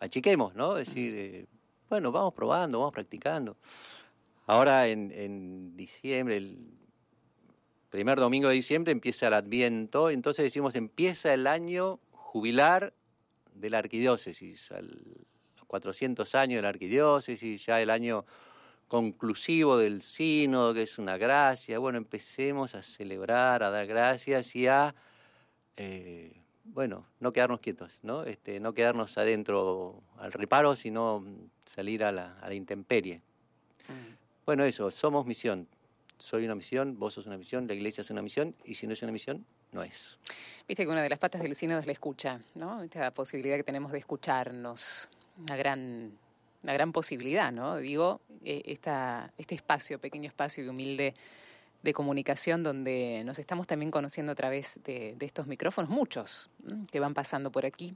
achiquemos, 0.00 0.56
¿no? 0.56 0.78
Es 0.78 0.88
decir, 0.88 1.14
eh, 1.16 1.46
bueno, 1.88 2.10
vamos 2.10 2.34
probando, 2.34 2.80
vamos 2.80 2.92
practicando. 2.92 3.56
Ahora 4.48 4.88
en, 4.88 5.76
diciembre, 5.76 6.38
el 6.38 6.58
primer 7.90 8.18
domingo 8.18 8.48
de 8.48 8.56
diciembre 8.56 8.90
empieza 8.90 9.28
el 9.28 9.34
Adviento, 9.34 10.10
entonces 10.10 10.42
decimos 10.42 10.74
empieza 10.74 11.32
el 11.32 11.46
año 11.46 12.00
jubilar 12.10 12.94
de 13.54 13.70
la 13.70 13.78
arquidiócesis, 13.78 14.72
400 15.66 16.34
años 16.34 16.58
de 16.58 16.62
la 16.62 16.68
arquidiócesis, 16.68 17.66
ya 17.66 17.80
el 17.80 17.90
año 17.90 18.24
conclusivo 18.88 19.76
del 19.76 20.02
sínodo, 20.02 20.74
que 20.74 20.82
es 20.82 20.98
una 20.98 21.16
gracia. 21.16 21.78
Bueno, 21.78 21.98
empecemos 21.98 22.74
a 22.74 22.82
celebrar, 22.82 23.62
a 23.62 23.70
dar 23.70 23.86
gracias 23.86 24.54
y 24.56 24.66
a, 24.66 24.94
eh, 25.76 26.32
bueno, 26.64 27.06
no 27.20 27.32
quedarnos 27.32 27.60
quietos, 27.60 27.92
¿no? 28.02 28.24
Este, 28.24 28.60
no 28.60 28.74
quedarnos 28.74 29.18
adentro 29.18 30.02
al 30.18 30.32
reparo, 30.32 30.76
sino 30.76 31.24
salir 31.64 32.04
a 32.04 32.12
la, 32.12 32.38
a 32.40 32.48
la 32.48 32.54
intemperie. 32.54 33.20
Mm. 33.88 34.14
Bueno, 34.46 34.64
eso, 34.64 34.90
somos 34.90 35.26
misión. 35.26 35.66
Soy 36.18 36.44
una 36.44 36.54
misión, 36.54 36.98
vos 36.98 37.14
sos 37.14 37.26
una 37.26 37.36
misión, 37.36 37.66
la 37.66 37.74
iglesia 37.74 38.02
es 38.02 38.10
una 38.10 38.22
misión, 38.22 38.54
y 38.64 38.76
si 38.76 38.86
no 38.86 38.92
es 38.92 39.02
una 39.02 39.10
misión, 39.10 39.44
no 39.72 39.82
es. 39.82 40.18
Viste 40.68 40.84
que 40.84 40.90
una 40.90 41.02
de 41.02 41.08
las 41.08 41.18
patas 41.18 41.42
del 41.42 41.56
sínodo 41.56 41.80
es 41.80 41.86
la 41.86 41.92
escucha, 41.92 42.40
¿no? 42.54 42.82
Esta 42.82 43.12
posibilidad 43.12 43.56
que 43.56 43.64
tenemos 43.64 43.92
de 43.92 43.98
escucharnos. 43.98 45.10
Una 45.38 45.56
gran, 45.56 46.12
una 46.62 46.72
gran 46.72 46.92
posibilidad, 46.92 47.52
¿no? 47.52 47.76
Digo, 47.76 48.20
eh, 48.44 48.62
esta, 48.66 49.32
este 49.38 49.54
espacio, 49.54 49.98
pequeño 49.98 50.28
espacio 50.28 50.64
y 50.64 50.68
humilde 50.68 51.14
de 51.84 51.92
comunicación 51.92 52.62
donde 52.62 53.22
nos 53.24 53.38
estamos 53.38 53.66
también 53.66 53.90
conociendo 53.90 54.32
a 54.32 54.34
través 54.34 54.80
de, 54.84 55.16
estos 55.20 55.46
micrófonos, 55.46 55.90
muchos 55.90 56.48
que 56.90 56.98
van 56.98 57.12
pasando 57.12 57.52
por 57.52 57.66
aquí. 57.66 57.94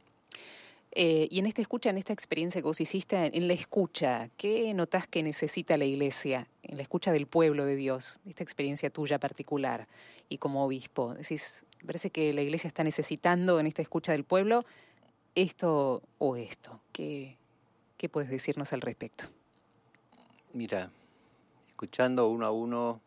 Eh, 0.92 1.26
y 1.30 1.38
en 1.38 1.46
esta 1.46 1.62
escucha, 1.62 1.90
en 1.90 1.96
esta 1.96 2.12
experiencia 2.12 2.60
que 2.60 2.66
vos 2.66 2.80
hiciste, 2.80 3.16
en 3.34 3.48
la 3.48 3.54
escucha, 3.54 4.28
¿qué 4.36 4.72
notás 4.74 5.06
que 5.06 5.22
necesita 5.22 5.76
la 5.78 5.86
iglesia? 5.86 6.48
En 6.62 6.76
la 6.76 6.82
escucha 6.82 7.12
del 7.12 7.26
pueblo 7.26 7.64
de 7.64 7.76
Dios, 7.76 8.18
esta 8.28 8.42
experiencia 8.42 8.90
tuya 8.90 9.18
particular 9.18 9.86
y 10.28 10.36
como 10.36 10.64
obispo. 10.64 11.14
Decís, 11.14 11.64
parece 11.86 12.10
que 12.10 12.32
la 12.34 12.42
iglesia 12.42 12.68
está 12.68 12.84
necesitando 12.84 13.58
en 13.58 13.66
esta 13.66 13.80
escucha 13.80 14.12
del 14.12 14.24
pueblo 14.24 14.66
esto 15.34 16.02
o 16.18 16.36
esto. 16.36 16.80
¿Qué, 16.92 17.36
qué 17.96 18.08
puedes 18.08 18.30
decirnos 18.30 18.72
al 18.72 18.80
respecto? 18.80 19.24
Mira, 20.52 20.90
escuchando 21.68 22.28
uno 22.28 22.46
a 22.46 22.50
uno, 22.50 23.00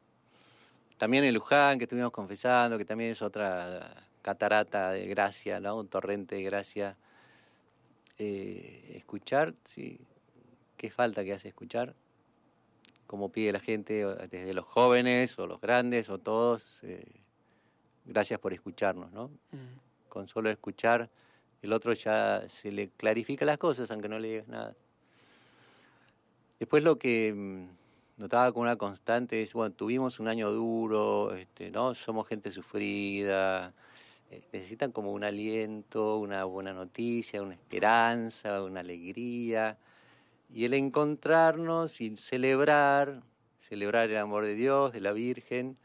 también 0.98 1.24
en 1.24 1.34
Luján, 1.34 1.78
que 1.78 1.86
estuvimos 1.86 2.12
confesando, 2.12 2.78
que 2.78 2.86
también 2.86 3.12
es 3.12 3.22
otra 3.22 4.06
catarata 4.22 4.92
de 4.92 5.08
gracia, 5.08 5.60
¿no? 5.60 5.78
un 5.78 5.88
torrente 5.88 6.36
de 6.36 6.44
gracia. 6.44 6.98
Eh, 8.18 8.94
escuchar, 8.98 9.56
sí, 9.64 10.00
qué 10.78 10.90
falta 10.90 11.24
que 11.24 11.34
hace 11.34 11.48
escuchar, 11.48 11.96
como 13.08 13.30
pide 13.30 13.52
la 13.52 13.60
gente, 13.60 14.06
desde 14.30 14.54
los 14.54 14.66
jóvenes 14.66 15.38
o 15.40 15.48
los 15.48 15.60
grandes 15.60 16.10
o 16.10 16.18
todos, 16.18 16.84
eh, 16.84 17.04
gracias 18.06 18.40
por 18.40 18.54
escucharnos, 18.54 19.12
¿no? 19.12 19.28
Mm. 19.52 20.08
Con 20.08 20.28
solo 20.28 20.50
escuchar, 20.50 21.10
el 21.62 21.74
otro 21.74 21.94
ya 21.94 22.44
se 22.48 22.72
le 22.72 22.90
clarifica 22.90 23.46
las 23.46 23.58
cosas, 23.58 23.92
aunque 23.92 24.10
no 24.10 24.20
le 24.20 24.30
digas 24.30 24.48
nada. 24.48 24.76
Después 26.60 26.84
lo 26.84 26.98
que 26.98 27.34
mm, 27.34 28.22
notaba 28.22 28.52
como 28.52 28.64
una 28.64 28.76
constante 28.76 29.42
es, 29.42 29.54
bueno, 29.54 29.74
tuvimos 29.74 30.20
un 30.20 30.28
año 30.28 30.52
duro, 30.52 31.34
este, 31.34 31.72
¿no? 31.72 31.96
Somos 31.96 32.28
gente 32.28 32.52
sufrida, 32.52 33.74
eh, 34.30 34.42
necesitan 34.54 34.92
como 34.92 35.12
un 35.12 35.24
aliento, 35.24 36.18
una 36.18 36.44
buena 36.46 36.74
noticia, 36.74 37.42
una 37.42 37.54
esperanza, 37.54 38.64
una 38.64 38.80
alegría. 38.80 39.78
Y 40.54 40.66
el 40.66 40.74
encontrarnos 40.74 42.00
y 42.02 42.16
celebrar, 42.16 43.22
celebrar 43.58 44.10
el 44.10 44.18
amor 44.18 44.46
de 44.46 44.56
Dios, 44.56 44.92
de 44.94 45.02
la 45.02 45.14
Virgen, 45.14 45.78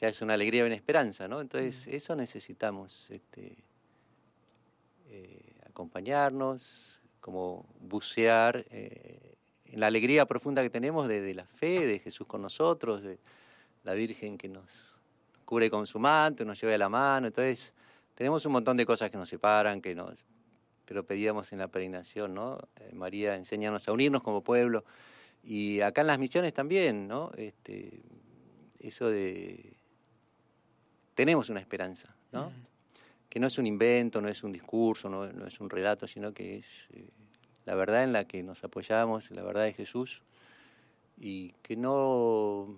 ya 0.00 0.08
es 0.08 0.22
una 0.22 0.34
alegría 0.34 0.62
y 0.62 0.66
una 0.66 0.74
esperanza, 0.74 1.28
¿no? 1.28 1.40
Entonces, 1.40 1.86
eso 1.88 2.16
necesitamos, 2.16 3.10
este, 3.10 3.56
acompañarnos, 5.70 7.00
como 7.20 7.66
bucear 7.80 8.64
eh, 8.70 9.36
en 9.64 9.80
la 9.80 9.86
alegría 9.86 10.26
profunda 10.26 10.62
que 10.62 10.70
tenemos 10.70 11.08
de, 11.08 11.34
la 11.34 11.46
fe, 11.46 11.86
de 11.86 11.98
Jesús 11.98 12.26
con 12.26 12.42
nosotros, 12.42 13.02
de 13.02 13.18
la 13.84 13.94
Virgen 13.94 14.36
que 14.36 14.48
nos 14.48 14.98
cubre 15.44 15.70
con 15.70 15.86
su 15.86 15.98
manto, 15.98 16.44
nos 16.44 16.60
lleva 16.60 16.72
de 16.72 16.78
la 16.78 16.88
mano. 16.88 17.28
Entonces, 17.28 17.74
tenemos 18.14 18.44
un 18.46 18.52
montón 18.52 18.76
de 18.76 18.84
cosas 18.84 19.10
que 19.10 19.16
nos 19.16 19.28
separan, 19.28 19.80
que 19.80 19.94
nos, 19.94 20.24
pero 20.84 21.04
pedíamos 21.04 21.52
en 21.52 21.60
la 21.60 21.68
peregrinación, 21.68 22.34
¿no? 22.34 22.58
Eh, 22.76 22.90
María, 22.94 23.36
enséñanos 23.36 23.86
a 23.88 23.92
unirnos 23.92 24.22
como 24.22 24.42
pueblo. 24.42 24.84
Y 25.42 25.80
acá 25.80 26.02
en 26.02 26.08
las 26.08 26.18
misiones 26.18 26.52
también, 26.52 27.08
¿no? 27.08 27.30
Este, 27.36 28.02
eso 28.78 29.08
de... 29.08 29.76
Tenemos 31.14 31.48
una 31.48 31.60
esperanza, 31.60 32.14
¿no? 32.32 32.50
Mm. 32.50 32.69
Que 33.30 33.40
no 33.40 33.46
es 33.46 33.56
un 33.56 33.66
invento, 33.66 34.20
no 34.20 34.28
es 34.28 34.44
un 34.44 34.52
discurso, 34.52 35.08
no, 35.08 35.46
es 35.46 35.60
un 35.60 35.70
relato, 35.70 36.06
sino 36.06 36.34
que 36.34 36.58
es 36.58 36.88
eh, 36.92 37.08
la 37.64 37.74
verdad 37.74 38.04
en 38.04 38.12
la 38.12 38.26
que 38.26 38.42
nos 38.42 38.62
apoyamos, 38.64 39.30
la 39.30 39.42
verdad 39.42 39.64
de 39.64 39.72
Jesús, 39.72 40.22
y 41.16 41.52
que 41.62 41.76
no, 41.76 42.76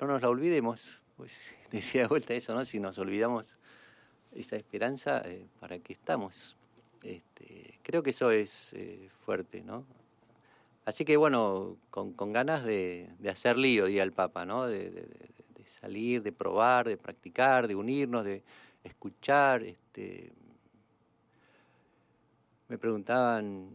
no 0.00 0.06
nos 0.06 0.20
la 0.20 0.28
olvidemos. 0.28 1.00
Pues 1.16 1.54
decía 1.70 2.02
de 2.02 2.08
vuelta 2.08 2.34
eso, 2.34 2.54
¿no? 2.54 2.64
Si 2.64 2.80
nos 2.80 2.98
olvidamos 2.98 3.56
esa 4.32 4.56
esperanza, 4.56 5.22
eh, 5.24 5.46
¿para 5.60 5.78
qué 5.78 5.92
estamos? 5.92 6.56
Este, 7.02 7.78
creo 7.82 8.02
que 8.02 8.10
eso 8.10 8.30
es 8.30 8.72
eh, 8.72 9.08
fuerte, 9.24 9.62
¿no? 9.62 9.86
Así 10.84 11.04
que 11.04 11.16
bueno, 11.16 11.76
con, 11.90 12.32
ganas 12.32 12.64
de, 12.64 13.08
hacer 13.30 13.56
lío, 13.56 13.86
diría 13.86 14.02
el 14.02 14.12
Papa, 14.12 14.44
¿no? 14.44 14.66
De, 14.66 15.06
salir, 15.64 16.22
de 16.22 16.30
probar, 16.30 16.86
de 16.86 16.98
practicar, 16.98 17.66
de 17.66 17.74
unirnos, 17.74 18.24
de 18.24 18.42
escuchar. 18.84 19.62
Este, 19.62 19.83
me 22.68 22.78
preguntaban, 22.78 23.68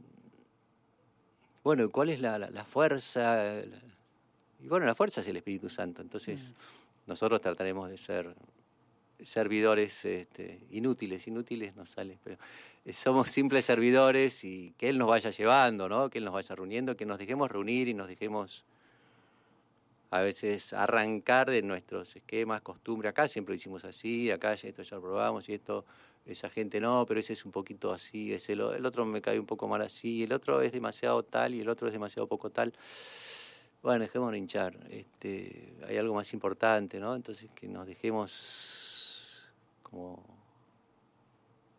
bueno, 1.63 1.89
¿cuál 1.89 2.09
es 2.09 2.21
la, 2.21 2.37
la- 2.39 2.49
la 2.49 2.65
fuerza? 2.65 3.61
Y 4.61 4.67
bueno, 4.67 4.85
la 4.85 4.95
fuerza 4.95 5.21
es 5.21 5.27
el 5.27 5.37
Espíritu 5.37 5.69
Santo. 5.69 6.01
Entonces, 6.01 6.53
nosotros 7.07 7.41
trataremos 7.41 7.89
de 7.89 7.97
ser 7.97 8.35
servidores 9.23 10.05
este, 10.05 10.59
inútiles, 10.71 11.27
inútiles 11.27 11.75
no 11.75 11.85
sale, 11.85 12.17
pero 12.23 12.37
eh, 12.85 12.93
somos 12.93 13.29
simples 13.31 13.65
servidores 13.65 14.43
y 14.43 14.73
que 14.77 14.89
Él 14.89 14.97
nos 14.97 15.09
vaya 15.09 15.29
llevando, 15.29 15.89
¿no? 15.89 16.09
Que 16.09 16.19
Él 16.19 16.25
nos 16.25 16.33
vaya 16.33 16.55
reuniendo, 16.55 16.95
que 16.95 17.05
nos 17.05 17.17
dejemos 17.17 17.51
reunir 17.51 17.87
y 17.89 17.93
nos 17.93 18.07
dejemos 18.07 18.63
a 20.11 20.21
veces 20.21 20.73
arrancar 20.73 21.51
de 21.51 21.61
nuestros 21.61 22.15
esquemas, 22.15 22.61
costumbres. 22.61 23.11
Acá 23.11 23.27
siempre 23.27 23.51
lo 23.53 23.55
hicimos 23.57 23.85
así, 23.85 24.31
acá 24.31 24.55
ya 24.55 24.69
esto 24.69 24.81
ya 24.81 24.95
lo 24.95 25.01
probamos 25.03 25.47
y 25.49 25.53
esto, 25.53 25.85
esa 26.31 26.49
gente 26.49 26.79
no, 26.79 27.05
pero 27.07 27.19
ese 27.19 27.33
es 27.33 27.45
un 27.45 27.51
poquito 27.51 27.91
así, 27.91 28.33
ese 28.33 28.55
lo- 28.55 28.73
el 28.73 28.85
otro 28.85 29.05
me 29.05 29.21
cae 29.21 29.39
un 29.39 29.45
poco 29.45 29.67
mal 29.67 29.81
así, 29.81 30.23
el 30.23 30.33
otro 30.33 30.61
es 30.61 30.71
demasiado 30.71 31.23
tal 31.23 31.53
y 31.55 31.61
el 31.61 31.69
otro 31.69 31.87
es 31.87 31.93
demasiado 31.93 32.27
poco 32.27 32.49
tal. 32.49 32.73
Bueno, 33.81 33.99
dejémonos 34.01 34.37
hinchar. 34.37 34.77
Este, 34.89 35.73
hay 35.87 35.97
algo 35.97 36.13
más 36.13 36.33
importante, 36.33 36.99
¿no? 36.99 37.15
Entonces 37.15 37.49
que 37.55 37.67
nos 37.67 37.87
dejemos 37.87 39.49
como 39.83 40.23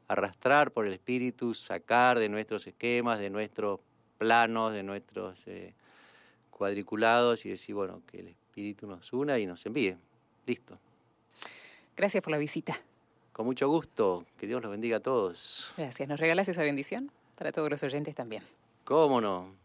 arrastrar 0.08 0.72
por 0.72 0.86
el 0.86 0.92
espíritu, 0.94 1.54
sacar 1.54 2.18
de 2.18 2.28
nuestros 2.28 2.66
esquemas, 2.66 3.18
de 3.18 3.30
nuestros 3.30 3.80
planos, 4.18 4.72
de 4.72 4.82
nuestros 4.82 5.46
eh, 5.46 5.74
cuadriculados 6.50 7.46
y 7.46 7.50
decir, 7.50 7.74
bueno, 7.74 8.02
que 8.06 8.20
el 8.20 8.28
espíritu 8.28 8.86
nos 8.86 9.12
una 9.12 9.38
y 9.38 9.46
nos 9.46 9.64
envíe. 9.66 9.96
Listo. 10.46 10.78
Gracias 11.96 12.22
por 12.22 12.32
la 12.32 12.38
visita. 12.38 12.76
Con 13.40 13.46
mucho 13.46 13.70
gusto. 13.70 14.26
Que 14.36 14.46
Dios 14.46 14.60
los 14.60 14.70
bendiga 14.70 14.98
a 14.98 15.00
todos. 15.00 15.72
Gracias. 15.74 16.06
¿Nos 16.06 16.20
regalas 16.20 16.46
esa 16.50 16.62
bendición? 16.62 17.10
Para 17.38 17.52
todos 17.52 17.70
los 17.70 17.82
oyentes 17.82 18.14
también. 18.14 18.42
¿Cómo 18.84 19.18
no? 19.18 19.56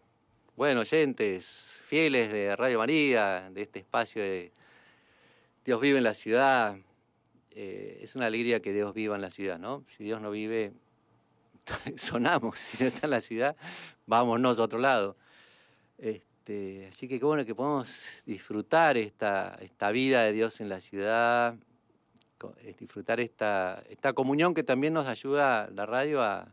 Bueno, 0.55 0.79
oyentes, 0.79 1.81
fieles 1.83 2.31
de 2.31 2.55
Radio 2.55 2.77
María, 2.77 3.49
de 3.51 3.63
este 3.63 3.79
espacio 3.79 4.21
de 4.23 4.53
Dios 5.65 5.81
vive 5.81 5.97
en 5.97 6.05
la 6.05 6.13
ciudad. 6.13 6.77
eh, 7.51 7.99
es 8.01 8.15
una 8.15 8.27
alegría 8.27 8.61
que 8.61 8.71
Dios 8.71 8.93
viva 8.93 9.17
en 9.17 9.21
la 9.21 9.29
ciudad, 9.29 9.59
¿no? 9.59 9.83
Si 9.89 10.05
Dios 10.05 10.21
no 10.21 10.31
vive, 10.31 10.71
sonamos. 11.97 12.57
Si 12.57 12.81
no 12.81 12.87
está 12.87 13.07
en 13.07 13.11
la 13.11 13.19
ciudad, 13.19 13.57
vámonos 14.05 14.57
a 14.57 14.63
otro 14.63 14.79
lado. 14.79 15.17
Este, 15.97 16.87
así 16.87 17.09
que 17.09 17.19
qué 17.19 17.25
bueno 17.25 17.45
que 17.45 17.53
podamos 17.53 18.05
disfrutar 18.25 18.95
esta, 18.95 19.57
esta 19.59 19.91
vida 19.91 20.23
de 20.23 20.31
Dios 20.31 20.61
en 20.61 20.69
la 20.69 20.79
ciudad, 20.79 21.57
disfrutar 22.79 23.19
esta, 23.19 23.83
esta 23.89 24.13
comunión 24.13 24.53
que 24.53 24.63
también 24.63 24.93
nos 24.93 25.07
ayuda 25.07 25.69
la 25.73 25.85
radio 25.85 26.21
a, 26.21 26.47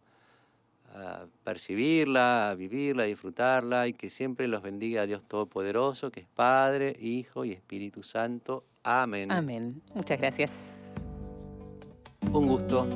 a 0.95 1.27
percibirla, 1.45 2.51
a 2.51 2.55
vivirla, 2.55 3.05
a 3.05 3.07
disfrutarla 3.07 3.89
y 3.89 3.95
que 3.95 4.11
siempre 4.11 4.49
los 4.49 4.63
bendiga 4.63 5.07
Dios 5.07 5.23
Todopoderoso, 5.27 6.11
que 6.11 6.21
es 6.21 6.27
Padre, 6.35 6.97
Hijo 7.01 7.45
y 7.45 7.53
Espíritu 7.53 8.03
Santo. 8.03 8.65
Amén. 8.83 9.31
Amén. 9.33 9.83
Muchas 9.95 10.19
gracias. 10.19 10.95
Un 12.33 12.49
gusto. 12.49 12.87